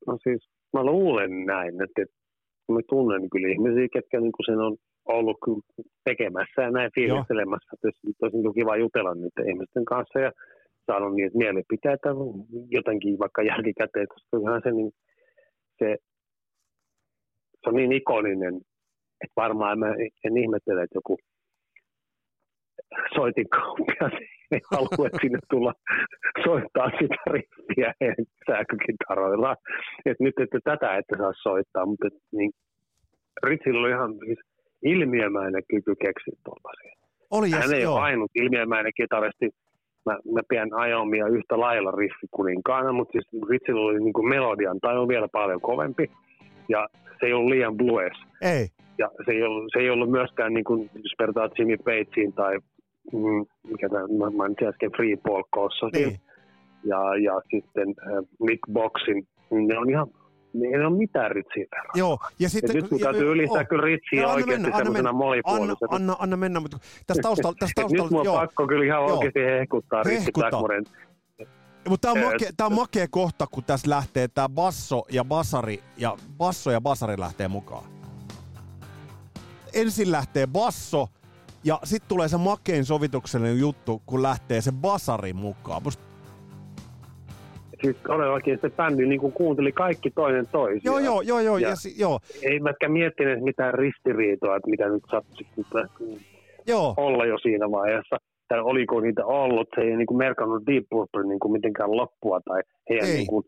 [0.06, 2.16] No siis mä luulen näin, että, että
[2.72, 5.38] mä tunnen kyllä ihmisiä, ketkä niin kuin sen on ollut
[6.04, 7.70] tekemässä ja näin fiilistelemässä.
[8.20, 10.32] Tosi kiva jutella niiden ihmisten kanssa ja
[10.90, 12.08] saanut niitä mielipiteitä
[12.70, 14.92] jotenkin vaikka jälkikäteen, koska ihan se, niin,
[15.78, 15.96] se,
[17.60, 18.54] se on niin ikoninen,
[19.22, 21.16] että varmaan mä en ihmettele, että joku
[23.14, 24.12] soitin kauppias
[24.54, 25.72] ei halua, että sinne tulla
[26.44, 27.92] soittaa sitä riffiä
[28.46, 29.56] sähkökitaroilla.
[30.06, 32.50] Et nyt että tätä että saa soittaa, mutta et, niin,
[33.42, 34.38] Ritsillä oli ihan siis
[34.82, 36.94] ilmiömäinen kyky keksiä tuollaisia.
[37.30, 37.94] Oli, Hän ei joo.
[37.94, 39.50] ole ainut ilmiömäinen kitaristi
[40.06, 45.08] mä, mä pidän Aiomia yhtä lailla riffikuninkaana, mutta siis Richillä oli niin melodian tai on
[45.08, 46.10] vielä paljon kovempi.
[46.68, 46.88] Ja
[47.20, 48.12] se ei ollut liian blues.
[48.42, 48.68] Ei.
[48.98, 52.58] Ja se ei ollut, se ei ollut myöskään, niin kuin, jos vertaat Jimmy Patesiin tai
[53.12, 55.42] mm, mikä tämä, mä mainitsin äsken Free Paul
[55.92, 56.20] Niin.
[56.84, 60.06] ja, ja sitten äh, Mick Boxin, ne on ihan,
[60.54, 61.92] ne ei ole mitään Ritsin verran.
[61.94, 62.76] Joo, ja Et sitten...
[62.76, 65.10] nyt mun täytyy ylistää kyllä Ritsiä anna oikeasti mennä, anna semmoisena mennä.
[65.10, 65.96] Anna, monipuolisena.
[65.96, 68.36] anna, anna mennä, mutta tässä taustalla, tässä Et taustalla nyt mun on joo.
[68.36, 69.12] pakko kyllä ihan Joo.
[69.12, 70.30] oikeasti hehkuttaa Ritsi.
[70.34, 70.84] Blackmoren.
[71.88, 75.80] Mutta tämä on, makea, tää on makea kohta, kun tässä lähtee tämä basso ja basari,
[75.96, 77.84] ja basso ja basari lähtee mukaan.
[79.72, 81.08] Ensin lähtee basso,
[81.64, 85.82] ja sitten tulee se makein sovituksellinen juttu, kun lähtee se basari mukaan.
[85.82, 86.09] Musta,
[87.82, 90.82] Siis todellakin se bändi niin kuin kuunteli kaikki toinen toisiaan.
[90.84, 94.88] joo, joo, joo, joo, ja, Ja- si, joo, Ei mätkä miettineet mitään ristiriitoa, että mitä
[94.88, 95.46] nyt sattui
[96.66, 98.16] joo, olla jo siinä vaiheessa.
[98.48, 102.40] Tai oliko niitä ollut, se ei niin kuin merkannut Deep Purple niin kuin mitenkään loppua
[102.44, 103.14] tai heidän Ei.
[103.14, 103.44] niin kuin,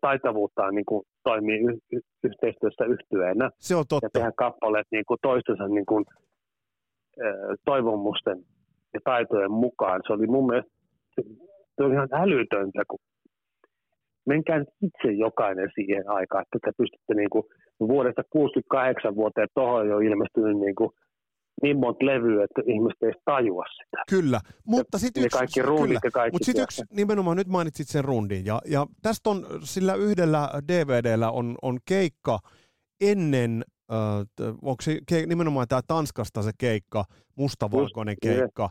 [0.00, 4.08] taitavuuttaan niin kuin toimii y- y- yhteistyössä yhtyeenä se on ja totta.
[4.12, 6.04] tehdä kappaleet niin kuin toistensa niin kuin,
[7.64, 8.38] toivomusten
[8.94, 10.00] ja taitojen mukaan.
[10.06, 10.70] Se oli mun mielestä
[11.14, 11.22] se,
[11.76, 12.98] se oli ihan älytöntä, kun
[14.26, 17.44] menkää nyt itse jokainen siihen aikaan, että te pystytte niin kuin
[17.80, 20.90] vuodesta 68 vuoteen tuohon jo ilmestynyt niin, kuin
[21.62, 24.02] niin monta levyä, että ihmiset ei tajua sitä.
[24.10, 25.38] Kyllä, mutta sitten yksi...
[25.38, 26.00] kaikki rundit kyllä.
[26.04, 26.34] ja kaikki.
[26.34, 31.30] Mutta sitten yksi, nimenomaan nyt mainitsit sen rundin, ja, ja tästä on, sillä yhdellä DVDllä
[31.30, 32.38] on, on keikka
[33.00, 37.04] ennen, äh, onko se ke, nimenomaan tämä Tanskasta se keikka,
[37.36, 38.68] mustavalkoinen Just, keikka,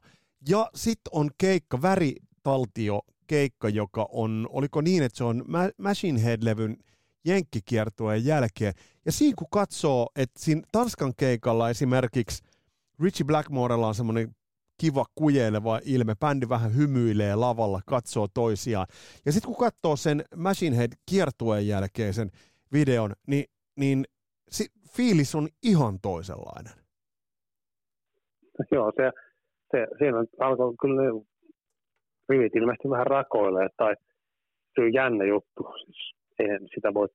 [0.49, 3.01] ja sitten on keikka, väritaltio
[3.33, 6.77] keikka, joka on, oliko niin, että se on Ma- Machine Head-levyn
[7.25, 8.73] jenkkikiertueen jälkeen,
[9.05, 12.43] ja siinä kun katsoo, että siinä Tanskan keikalla esimerkiksi
[12.99, 14.35] Richie Blackmorella on semmoinen
[14.81, 18.87] kiva kujeileva ilme, bändi vähän hymyilee lavalla, katsoo toisiaan.
[19.25, 22.31] Ja sitten kun katsoo sen Machine Head kiertueen jälkeisen
[22.73, 24.05] videon, niin, niin
[24.49, 26.73] si- fiilis on ihan toisenlainen.
[28.71, 29.11] Joo, se,
[29.71, 31.23] se, siinä alkoi kyllä
[32.29, 33.95] rivit ilmeisesti vähän rakoilee, tai
[34.75, 35.63] se on jännä juttu.
[35.83, 37.07] Siis eihän sitä voi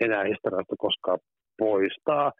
[0.00, 1.18] enää historiasta koskaan
[1.58, 2.32] poistaa.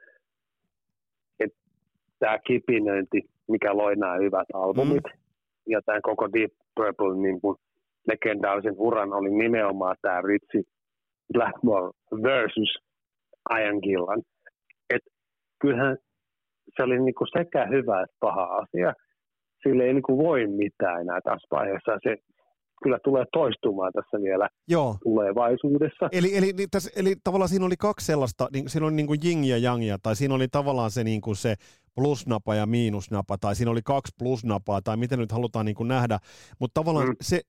[2.18, 5.20] Tämä kipinöinti, mikä loi nämä hyvät albumit, mm.
[5.66, 7.56] ja tämä koko Deep Purple niin kuin
[8.08, 10.62] legendaarisen uran oli nimenomaan tämä Ritchie
[11.32, 11.90] Blackmore
[12.22, 12.78] versus
[13.58, 14.22] Ian Gillan.
[14.90, 15.02] Et
[15.60, 15.96] kyllähän
[16.76, 18.94] se oli niinku sekä hyvä että paha asia.
[19.62, 21.98] Sille ei niinku voi mitään enää tässä vaiheessa.
[22.02, 22.16] Se
[22.82, 24.96] kyllä tulee toistumaan tässä vielä Joo.
[25.02, 26.08] tulevaisuudessa.
[26.12, 29.20] Eli, eli, niin tässä, eli tavallaan siinä oli kaksi sellaista, niin siinä oli niin kuin
[29.22, 31.54] jing ja jangia, tai siinä oli tavallaan se, niin kuin se
[31.94, 36.18] plusnapa ja miinusnapa, tai siinä oli kaksi plusnapaa, tai miten nyt halutaan niin kuin nähdä.
[36.58, 37.16] Mutta tavallaan mm.
[37.20, 37.40] Se,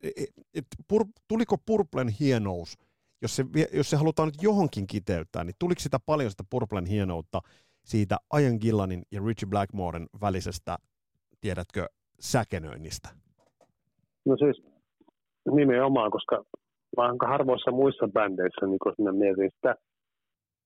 [0.53, 2.77] et pur, tuliko Purplen hienous,
[3.21, 7.41] jos se, jos se halutaan nyt johonkin kiteyttää, niin tuliko sitä paljon sitä Purplen hienoutta
[7.85, 10.77] siitä Ian Gillanin ja Richie Blackmoren välisestä,
[11.41, 11.85] tiedätkö,
[12.19, 13.09] säkenöinnistä?
[14.25, 14.63] No siis
[15.55, 16.43] nimenomaan, koska
[16.97, 19.75] aika harvoissa muissa bändeissä, niin kun mä mietin sitä,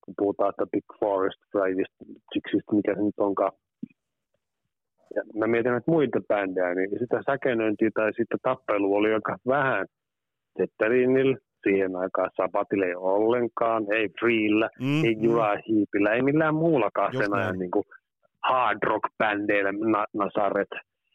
[0.05, 1.93] kun puhutaan, että Big Forest, Bravest,
[2.33, 3.51] Sixistä, mikä se nyt onkaan.
[5.15, 9.85] Ja mä mietin näitä muita bändejä, niin sitä säkenöintiä tai sitten tappelua oli aika vähän.
[10.59, 17.13] Zepperinillä siihen aikaan Sabatilla ei ollenkaan, ei Freellä, Mm, ei Jura Hiipillä, ei millään muullakaan
[17.13, 17.83] Just sen ajan niin kuin
[18.43, 20.69] hard rock-bändeillä na- nasaret.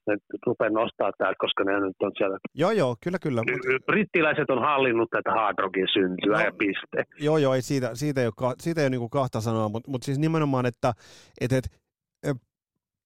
[0.08, 2.38] Ne rupeaa nostaa täältä, koska ne nyt on siellä.
[2.54, 3.40] Joo, joo, kyllä, kyllä.
[3.40, 7.04] Mut, Brittiläiset on hallinnut tätä hard rockin syntyä No, ja piste.
[7.20, 10.02] Joo, joo, ei siitä, siitä ei ole, siitä ei ole niinku kahta sanoa, mutta mut
[10.02, 10.92] siis nimenomaan, että
[11.40, 11.66] et, et,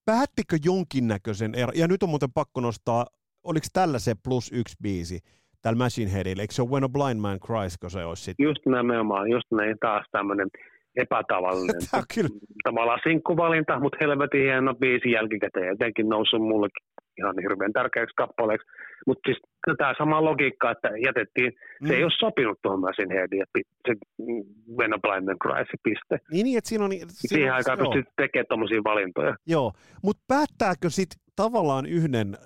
[0.04, 3.06] päättikö jonkinnäköisen ero, ja nyt on muuten pakko nostaa,
[3.44, 5.18] oliko tällä se plus yksi biisi,
[5.62, 8.44] tällä Machine Headillä, eikö se ole When a Blind Man Cries, kun se olisi sitten?
[8.44, 10.48] Just nimenomaan, just näin taas tämmöinen
[10.96, 11.80] epätavallinen.
[11.90, 12.30] Tämä on kyllä,
[12.64, 15.66] Tavallaan sinkkuvalinta, mutta helvetin hieno biisi jälkikäteen.
[15.66, 16.86] Jotenkin noussut mullekin
[17.18, 18.68] ihan hirveän tärkeäksi kappaleeksi.
[19.06, 19.38] Mutta siis
[19.78, 21.88] tämä sama logiikka, että jätettiin, mm.
[21.88, 24.44] se ei ole sopinut tuohon Machine Headiin, että se mm,
[24.78, 26.18] When a Blind Man Cries, se piste.
[26.32, 26.90] Niin, niin, että siinä on...
[26.90, 29.34] Siinä Siihen aikaan pystyt tekemään tuommoisia valintoja.
[29.46, 29.72] Joo,
[30.02, 32.38] mutta päättääkö sitten tavallaan yhden,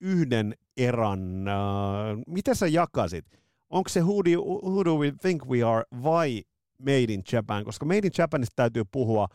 [0.00, 1.54] yhden eran, äh,
[2.26, 3.24] miten sä jakasit?
[3.70, 6.42] Onko se who do, who do we think we are vai
[6.84, 7.64] Made in Japan?
[7.64, 9.28] Koska Made in Japanista täytyy puhua,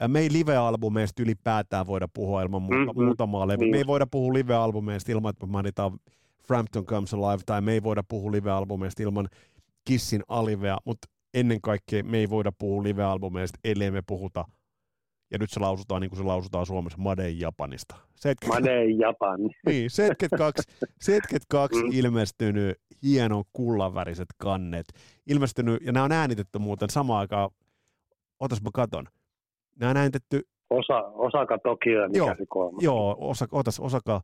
[0.00, 3.56] ja me ei live-albumeista ylipäätään voida puhua ilman muuta, Mhm, muutamaa levyä.
[3.64, 3.70] niin.
[3.70, 5.98] Me ei voida puhua live-albumeista ilman, että mainitaan
[6.46, 9.28] Frampton Comes Alive, tai me ei voida puhua live-albumeista ilman
[9.84, 14.44] Kissin Alivea, mutta ennen kaikkea me ei voida puhua live-albumeista, ellei me puhuta
[15.30, 17.96] ja nyt se lausutaan niin kuin se lausutaan Suomessa Made Japanista.
[18.14, 18.70] 70...
[18.70, 19.40] Made Japan.
[19.66, 20.62] niin, 72,
[21.00, 21.90] 72 mm.
[21.92, 24.86] ilmestynyt hienon kullanväriset kannet.
[25.26, 27.50] Ilmestynyt, ja nämä on äänitetty muuten samaan aikaan,
[28.40, 29.08] otas mä katon.
[29.80, 30.42] Nämä on äänitetty...
[30.70, 32.82] Osa, Osaka Tokio, mikä joo, se kolmas?
[32.82, 34.20] Joo, osa, otas, Osaka,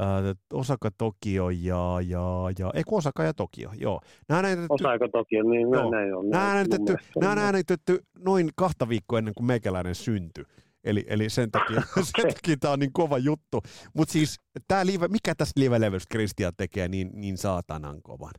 [0.00, 2.24] äh, Osaka Tokio ja, ja,
[2.58, 4.00] ja, ei Osaka ja Tokio, joo.
[4.28, 5.90] Nämä on äänitetty, Osaka Tokio, niin joo.
[5.90, 6.30] näin on.
[6.30, 10.44] Nämä on äänitetty, nämä on äänitetty noin kahta viikkoa ennen kuin meikäläinen syntyi.
[10.84, 12.02] Eli, eli sen takia, okay.
[12.20, 13.58] sen takia tämä on niin kova juttu.
[13.96, 18.32] Mutta siis, tää live, mikä tässä live-levystä Kristian tekee niin, niin saatanan kovan?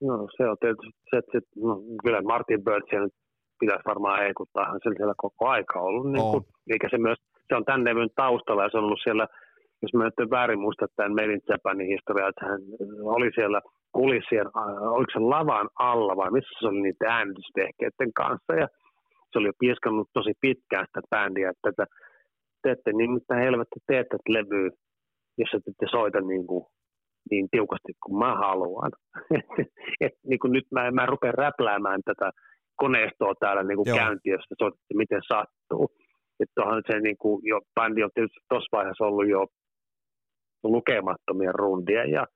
[0.00, 3.14] No se on tietysti se, että no, kyllä Martin Birdsia nyt
[3.60, 6.12] pitäisi varmaan heikuttaa, hän siellä koko aika ollut.
[6.12, 9.26] Niin kuin, eikä se myös, se on tämän levyn taustalla ja se on ollut siellä,
[9.84, 12.60] jos mä nyt väärin muista tämän Made in Japanin historiaa, että hän
[13.16, 13.60] oli siellä
[13.92, 14.46] kulissien,
[14.96, 18.66] oliko se lavan alla vai missä se oli niiden äänitystehkeiden kanssa ja
[19.30, 21.84] se oli jo pieskannut tosi pitkään sitä bändiä, että
[22.62, 24.70] te ette niin mitä helvettä teette levyä,
[25.38, 26.64] jos et ette soita niin, kuin,
[27.30, 28.90] niin tiukasti kuin mä haluan.
[30.04, 32.30] et, niin kuin nyt mä, mä rupean räpläämään tätä
[32.76, 35.84] koneistoa täällä niin kuin käyntiöstä, soitatte miten sattuu.
[36.40, 39.46] Että onhan se niin kuin, jo, bändi on tietysti tuossa vaiheessa ollut jo
[40.68, 42.26] lukemattomia rundia ja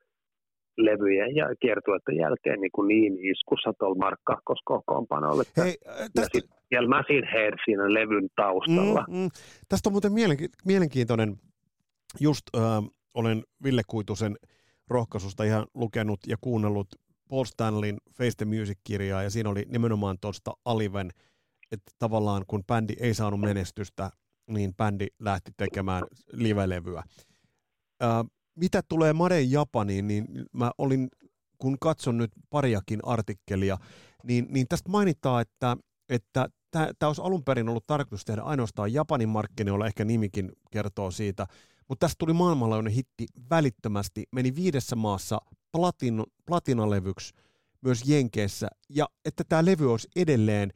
[0.77, 5.43] levyjen ja kiertueiden jälkeen niin, kuin niin iskussa tuolla Mark Kakkoskokoonpanolla.
[5.57, 5.77] Hei,
[6.13, 6.39] tästä...
[6.71, 9.05] Ja Machine Head siinä levyn taustalla.
[9.07, 9.29] Mm, mm.
[9.69, 10.11] Tästä on muuten
[10.65, 11.35] mielenkiintoinen,
[12.19, 12.61] just äh,
[13.13, 14.35] olen Ville Kuitusen
[14.89, 16.87] rohkaisusta ihan lukenut ja kuunnellut
[17.29, 21.09] Paul Stanleyn Face the Music-kirjaa, ja siinä oli nimenomaan tuosta Aliven,
[21.71, 24.09] että tavallaan kun bändi ei saanut menestystä,
[24.47, 26.03] niin bändi lähti tekemään
[26.33, 27.03] live-levyä.
[28.03, 28.25] Äh,
[28.55, 31.09] mitä tulee Made Japaniin, niin mä olin,
[31.57, 33.77] kun katson nyt pariakin artikkelia,
[34.23, 35.77] niin, niin tästä mainitaan, että,
[36.09, 41.47] että tämä olisi alun perin ollut tarkoitus tehdä ainoastaan Japanin markkinoilla, ehkä nimikin kertoo siitä,
[41.89, 45.41] mutta tästä tuli maailmanlaajuinen hitti välittömästi, meni viidessä maassa
[45.71, 47.33] platin, platinalevyksi
[47.81, 50.71] myös Jenkeissä, ja että tämä levy olisi edelleen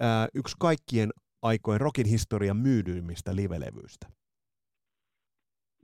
[0.00, 1.10] ää, yksi kaikkien
[1.42, 4.06] aikojen rockin historian myydyimmistä livelevyistä.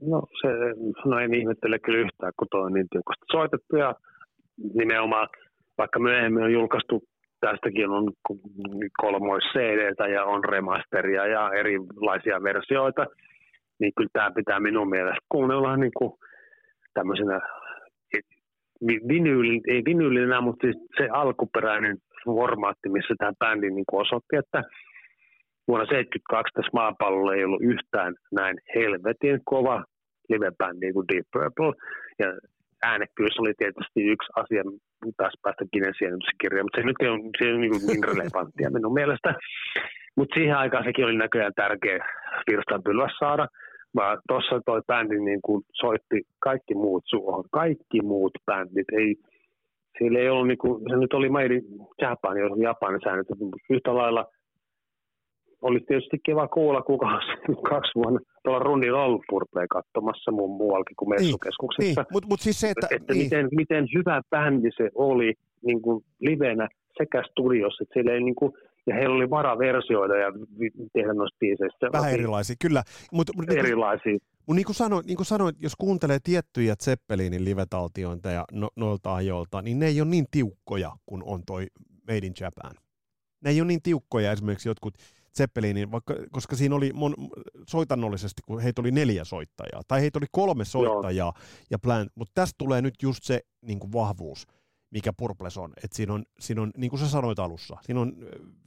[0.01, 0.47] No, se,
[1.05, 3.95] no en ihmettele kyllä yhtään, kun tuo on niin tiukasti soitettu ja
[4.73, 5.27] nimenomaan,
[5.77, 7.03] vaikka myöhemmin on julkaistu,
[7.39, 8.11] tästäkin on
[9.01, 13.05] kolmois cd ja on remasteria ja erilaisia versioita,
[13.79, 16.11] niin kyllä tämä pitää minun mielestä kuunnella niin kuin
[16.93, 17.39] tämmöisenä
[19.07, 24.63] vinyyli, ei vinyylinä, mutta siis se alkuperäinen formaatti, missä tämä bändi niin kuin osoitti, että
[25.67, 29.83] vuonna 1972 tässä maapallolla ei ollut yhtään näin helvetin kova
[30.31, 31.73] live-bändi kuin Deep Purple.
[32.19, 32.27] Ja
[32.83, 34.63] äänekkyys oli tietysti yksi asia,
[35.17, 39.33] taas päästä Guinnessin kirjaan, mutta se nyt on, se on niin, niin relevanttia minun mielestä.
[40.15, 42.05] Mutta siihen aikaan sekin oli näköjään tärkeä
[42.51, 43.47] virstanpylväs saada,
[43.95, 49.15] vaan tuossa toi bändi niin kuin soitti kaikki muut suohon, kaikki muut bändit, ei,
[49.97, 51.63] sillä ei ollut, niin kuin, se nyt oli Made in
[52.01, 53.27] Japan, jos Japanin säännöt,
[53.69, 54.25] yhtä lailla–
[55.61, 57.19] olisi tietysti kiva kuulla, kuka
[57.69, 61.83] kaksi vuonna tuolla rundilla ollut purpleen katsomassa muun muuallakin kuin niin, messukeskuksessa.
[61.83, 62.13] Niin, niin.
[62.13, 62.87] mutta mut siis se, että...
[62.91, 63.23] että niin.
[63.23, 65.33] miten, miten hyvä bändi se oli
[65.65, 66.67] niin kuin livenä
[66.97, 68.53] sekä studiossa, että siellä ei niin kuin,
[68.87, 70.31] ja heillä oli vara versioida ja
[70.93, 71.89] tehdä noista biiseistä.
[71.93, 72.83] Vähän erilaisia, kyllä.
[73.11, 74.17] Mut, mut, niinku- erilaisia.
[74.47, 79.61] Mutta niin kuin sanoin, niin kuin sanoin, jos kuuntelee tiettyjä Zeppelinin live-taltiointeja no, noilta ajoilta,
[79.61, 81.67] niin ne ei ole niin tiukkoja kuin on toi
[82.07, 82.71] Made in Japan.
[83.43, 84.93] Ne ei ole niin tiukkoja esimerkiksi jotkut
[85.37, 87.15] Zeppelinin, vaikka, koska siinä oli mon,
[87.67, 91.33] soitannollisesti, kun heitä oli neljä soittajaa, tai heitä oli kolme soittajaa Joo.
[91.69, 94.47] ja plan, mutta tästä tulee nyt just se niin kuin vahvuus,
[94.91, 98.13] mikä Purples on, että siinä on, siinä on, niin kuin sä sanoit alussa, siinä on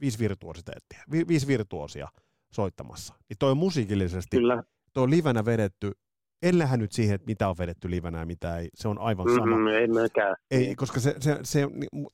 [0.01, 2.07] viisi virtuositeettia, vi, viisi virtuosia
[2.51, 3.13] soittamassa.
[3.29, 4.63] Niin toi on musiikillisesti, Kyllä.
[4.93, 5.91] toi on livenä vedetty,
[6.41, 9.35] en lähde nyt siihen, että mitä on vedetty livenä ja mitä ei, se on aivan
[9.35, 9.57] sama.
[9.57, 10.35] Mm, ei myöskään.
[10.51, 11.67] Ei, koska se, se, se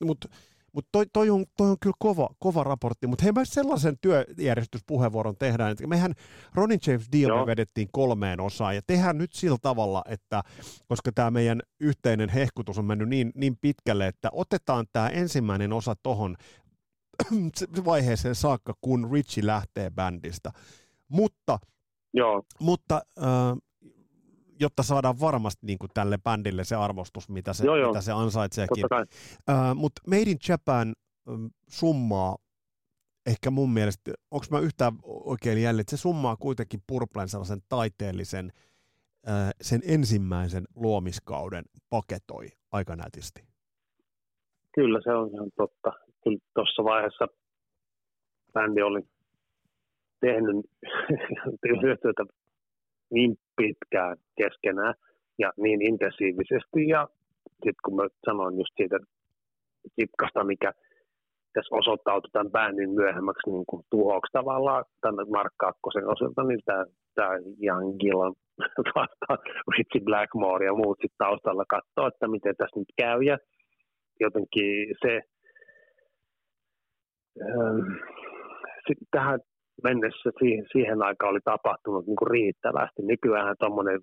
[0.06, 0.28] mutta
[0.72, 5.36] mutta toi, toi, on, toi on kyllä kova, kova raportti, mutta hei me sellaisen työjärjestyspuheenvuoron
[5.38, 6.14] tehdään, että mehän
[6.54, 10.42] Ronin James Dio me vedettiin kolmeen osaan, ja tehdään nyt sillä tavalla, että
[10.88, 15.96] koska tämä meidän yhteinen hehkutus on mennyt niin, niin pitkälle, että otetaan tämä ensimmäinen osa
[16.04, 16.36] tuohon
[17.86, 20.52] vaiheeseen saakka, kun Richie lähtee bändistä.
[21.08, 21.60] Mutta,
[22.14, 22.44] Joo.
[22.60, 23.26] mutta äh,
[24.62, 28.86] jotta saadaan varmasti niin kuin tälle bändille se arvostus, mitä se, joo, mitä se ansaitseekin.
[28.86, 30.94] Uh, Mutta Made in Japan
[31.28, 32.38] um, summaa
[33.26, 38.52] ehkä mun mielestä, onko mä yhtään oikein jälleen, että se summaa kuitenkin Purplen sellaisen taiteellisen,
[39.62, 43.44] sen ensimmäisen luomiskauden paketoi aika nätisti.
[44.76, 45.92] Kyllä se on ihan totta.
[46.24, 47.28] Kyllä tuossa vaiheessa
[48.54, 49.02] bändi oli
[50.20, 50.66] tehnyt
[51.74, 52.26] yhteistyötä
[53.12, 54.94] niin pitkään keskenään
[55.40, 56.88] ja niin intensiivisesti.
[56.88, 57.08] Ja
[57.50, 59.00] sitten kun mä sanoin just siitä
[60.00, 60.72] kitkasta, mikä
[61.54, 66.86] tässä osoittautui tämän bändin myöhemmäksi niin kuin tuhoksi tavallaan tänne Mark Kakkosen osalta, niin tämä,
[67.16, 67.32] tämä
[67.64, 68.34] Young Gillan
[68.96, 69.40] vastaan
[69.78, 73.22] Richie Blackmore ja muut sitten taustalla katsoo, että miten tässä nyt käy.
[73.22, 73.38] Ja
[74.20, 75.22] jotenkin se,
[77.42, 77.80] ähm,
[78.88, 79.40] sitten tähän
[79.84, 83.02] mennessä siihen, siihen aikaan oli tapahtunut niin kuin riittävästi.
[83.02, 84.00] Nykyään tuommoinen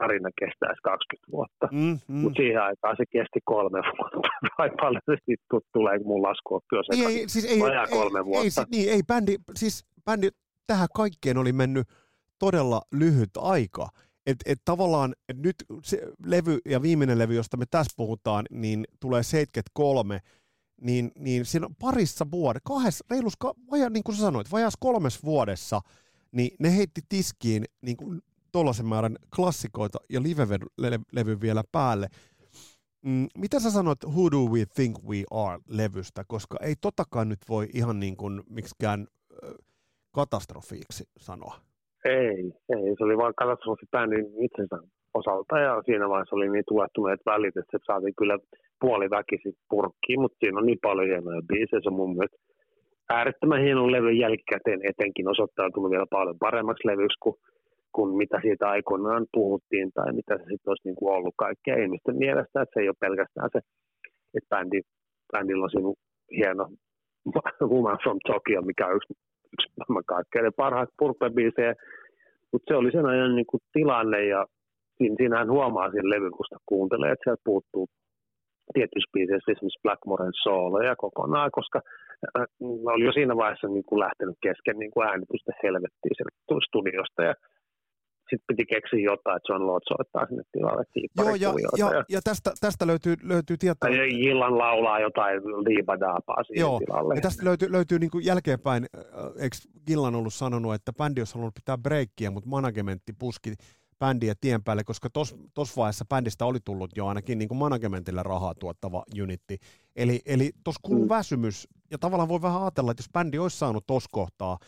[0.00, 2.20] tarina kestäisi 20 vuotta, mm, mm.
[2.22, 4.28] mutta siihen aikaan se kesti kolme vuotta.
[4.58, 6.60] Vai paljon se sitten tulee, kun mun lasku
[6.92, 8.60] ei, ei, siis ei, Vajaa kolme ei, vuotta.
[8.60, 10.28] Ei, niin, ei bändi, siis bändi
[10.66, 11.86] tähän kaikkeen oli mennyt
[12.38, 13.88] todella lyhyt aika.
[14.26, 18.84] Että et tavallaan et nyt se levy ja viimeinen levy, josta me tässä puhutaan, niin
[19.00, 20.20] tulee 73,
[20.80, 23.34] niin, niin siinä parissa vuodessa, kahdessa, reilus,
[23.70, 25.80] vaja, niin kuin sä sanoit, vajas kolmes vuodessa,
[26.32, 28.20] niin ne heitti tiskiin niin kuin
[28.82, 32.08] määrän klassikoita ja live-levy vielä päälle.
[33.04, 37.68] Mm, mitä sä sanoit Who Do We Think We Are-levystä, koska ei totakaan nyt voi
[37.74, 39.06] ihan niin kuin miksikään
[40.14, 41.60] katastrofiiksi sanoa.
[42.04, 44.76] Ei, ei, se oli vain katastrofi bändin itsensä
[45.14, 48.38] osalta ja siinä vaiheessa oli niin tulettuneet välit, että se saatiin kyllä
[48.80, 52.38] puoliväkisin purkkiin, mutta siinä on niin paljon hienoja biisejä, se on mun mielestä
[53.08, 57.36] äärettömän hieno levy jälkikäteen etenkin osoittautunut vielä paljon paremmaksi levyksi kuin,
[57.92, 62.16] kuin mitä siitä aikoinaan puhuttiin tai mitä se sitten olisi niin kuin ollut kaikkea ihmisten
[62.16, 63.58] mielestä, että se ei ole pelkästään se,
[64.34, 64.80] että bändi,
[65.32, 65.92] bändillä on siinä
[66.36, 66.68] hieno
[67.72, 69.12] Woman from Tokyo, mikä on yksi,
[69.52, 71.74] yksi maailman kaikkein parhaat purpebiisejä,
[72.52, 74.46] mutta se oli sen ajan niin kuin tilanne ja
[74.98, 77.86] siinä, siinähän huomaa siinä levyn, kun sitä kuuntelee, että sieltä puuttuu
[78.74, 81.78] tietyissä biiseissä esimerkiksi Blackmoren sooloja kokonaan, koska
[82.38, 82.46] äh,
[82.94, 87.34] oli jo siinä vaiheessa niin kuin lähtenyt kesken niin kuin äänitystä helvettiin sieltä studiosta ja
[88.30, 90.84] sitten piti keksiä jotain, että John Lord soittaa sinne tilalle
[91.16, 93.88] Joo, ja, ja, ja, ja, tästä, tästä löytyy, löytyy tietoa.
[93.88, 97.14] Tai Jillan laulaa jotain liibadaapaa siihen Joo, tilalle.
[97.14, 99.02] ja tästä löytyy, löytyy niin kuin jälkeenpäin, äh,
[99.42, 103.50] eikö Gillan ollut sanonut, että bändi olisi halunnut pitää breikkiä, mutta managementti puski
[103.98, 105.10] bändiä tien päälle, koska
[105.54, 109.58] tuossa vaiheessa bändistä oli tullut jo ainakin niin kuin managementille rahaa tuottava unitti.
[109.96, 111.08] Eli, eli tuossa kuuluu mm.
[111.08, 114.58] väsymys, ja tavallaan voi vähän ajatella, että jos bändi olisi saanut tuossa kohtaa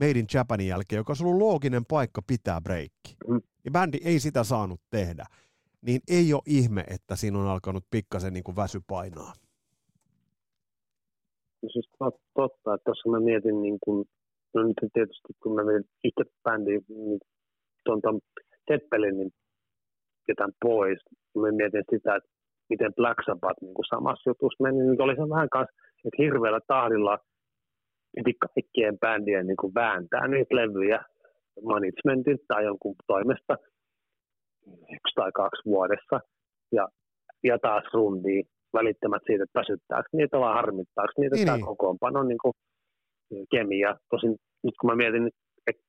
[0.00, 3.40] Made in Japanin jälkeen, joka olisi ollut looginen paikka pitää breikki, mm.
[3.64, 5.24] ja bändi ei sitä saanut tehdä,
[5.82, 9.32] niin ei ole ihme, että siinä on alkanut pikkasen niin kuin väsy painaa.
[11.62, 11.88] No siis
[12.34, 14.08] totta, että tuossa mä mietin, niin kuin,
[14.54, 17.20] no nyt tietysti kun mä mietin itse bändiä, niin
[17.84, 18.20] tuon
[18.68, 19.30] Zeppelinin
[20.28, 20.98] jätän pois.
[21.36, 22.30] Mä mietin sitä, että
[22.70, 26.60] miten Black Sabbath niin kuin samassa jutussa meni, niin oli se vähän kanssa, että hirveällä
[26.66, 27.18] tahdilla
[28.14, 31.00] piti kaikkien bändien niin kuin vääntää niitä levyjä
[31.64, 33.54] managementin tai jonkun toimesta
[34.66, 36.20] yksi tai kaksi vuodessa
[36.72, 36.88] ja,
[37.44, 41.46] ja taas rundiin välittämät siitä, että väsyttääkö niitä vai harmittaako niitä niin.
[41.46, 41.66] tämä niin.
[41.66, 42.54] kokoonpano niin kuin
[43.50, 43.96] kemia.
[44.10, 45.40] Tosin nyt kun mä mietin että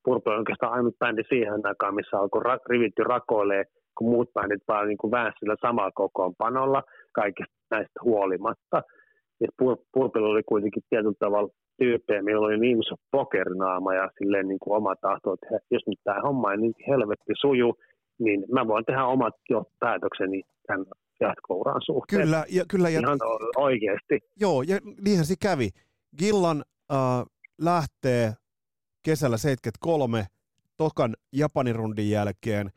[0.03, 3.63] Purple on oikeastaan ainut bändi siihen aikaan, missä alkoi ra- rivitty rakoilee,
[3.97, 8.81] kun muut bändit vaan niin kuin sillä samalla kokoonpanolla kaikista näistä huolimatta.
[9.41, 14.47] Ja Pur- Purple oli kuitenkin tietyllä tavalla tyyppejä, millä oli niin iso pokerinaama ja silleen
[14.47, 17.75] niin kuin oma tahto, että jos nyt tämä homma ei niin helvetti suju,
[18.19, 20.85] niin mä voin tehdä omat jo päätökseni tämän
[21.21, 22.21] jatkouran suhteen.
[22.21, 22.89] Kyllä, ja, kyllä.
[22.89, 23.17] Ja, Ihan
[23.57, 24.19] oikeasti.
[24.39, 25.69] Joo, ja niinhän se kävi.
[26.19, 26.97] Gillan äh,
[27.61, 28.33] lähtee
[29.03, 30.25] kesällä 73
[30.77, 32.69] tokan Japanin rundin jälkeen,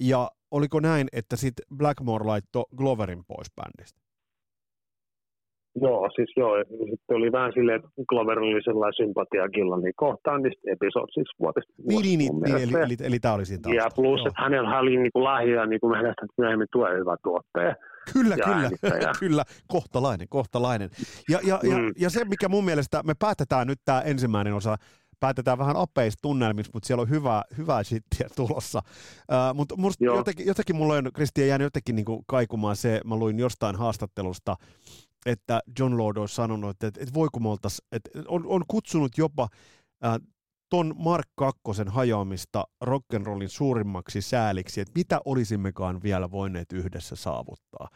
[0.00, 4.00] ja oliko näin, että sitten Blackmore laittoi Gloverin pois bändistä?
[5.74, 6.52] Joo, siis joo.
[6.90, 11.72] Sitten oli vähän silleen, että Glover oli sellainen sympatia Gillanin kohtaan, niin episode siis vuotesta.
[11.88, 13.84] Niin, niin, niin, niin eli, eli, eli, tämä oli siinä taustalla.
[13.84, 14.26] Ja plus, joo.
[14.26, 17.74] että hänellä oli niin kuin lahja, niin kuin hänestä myöhemmin tulee hyvä tuottaja.
[18.12, 18.70] Kyllä, kyllä,
[19.20, 20.90] kyllä, kohtalainen, kohtalainen.
[21.28, 21.70] Ja, ja, mm.
[21.70, 24.76] ja, ja se, mikä mun mielestä, me päätetään nyt tämä ensimmäinen osa
[25.20, 28.82] päätetään vähän apeista tunnelmissa, mutta siellä on hyvää, hyvää shittiä tulossa.
[29.18, 33.76] Uh, mutta jotenkin, jotenkin mulla on, Kristian, jäänyt jotenkin niin kaikumaan se, mä luin jostain
[33.76, 34.56] haastattelusta,
[35.26, 40.26] että John Lord olisi sanonut, että, että, me oltais, että on, on kutsunut jopa uh,
[40.70, 47.88] ton Mark Kakkosen hajoamista rock'n'rollin suurimmaksi sääliksi, että mitä olisimmekaan vielä voineet yhdessä saavuttaa.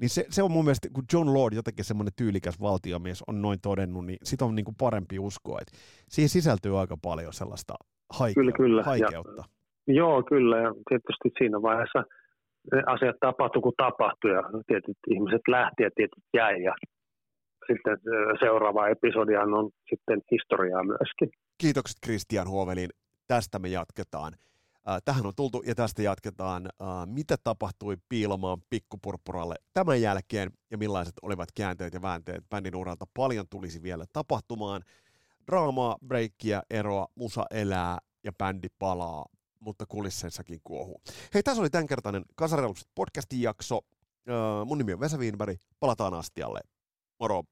[0.00, 3.58] Niin se, se on mun mielestä, kun John Lord, jotenkin semmoinen tyylikäs valtiomies, on noin
[3.62, 5.58] todennut, niin sitä on niin kuin parempi uskoa.
[5.60, 5.78] Että
[6.08, 7.74] siihen sisältyy aika paljon sellaista
[8.14, 8.82] haike- kyllä, kyllä.
[8.82, 9.44] haikeutta.
[9.86, 10.58] Ja, joo, kyllä.
[10.58, 12.04] Ja tietysti siinä vaiheessa
[12.86, 16.62] asiat tapahtui kun tapahtui ja tietyt ihmiset lähti ja tietyt jäi.
[16.62, 16.74] Ja
[17.66, 17.98] sitten
[18.40, 21.28] seuraava episodihan on sitten historiaa myöskin.
[21.62, 22.90] kiitokset Christian Huovelin.
[23.28, 24.32] Tästä me jatketaan.
[25.04, 26.68] Tähän on tultu ja tästä jatketaan.
[27.06, 33.06] Mitä tapahtui Piilomaan pikkupurppuralle tämän jälkeen ja millaiset olivat käänteet ja väänteet bändin uralta.
[33.14, 34.82] Paljon tulisi vielä tapahtumaan.
[35.46, 39.26] Draamaa, breikkiä, eroa, musa elää ja bändi palaa,
[39.60, 41.00] mutta kulisseissakin kuohuu.
[41.34, 43.80] Hei, tässä oli tämänkertainen Kasarilukset podcastin jakso.
[44.66, 45.58] Mun nimi on Vesa Wienberg.
[45.80, 46.60] Palataan astialle.
[47.20, 47.42] Moro!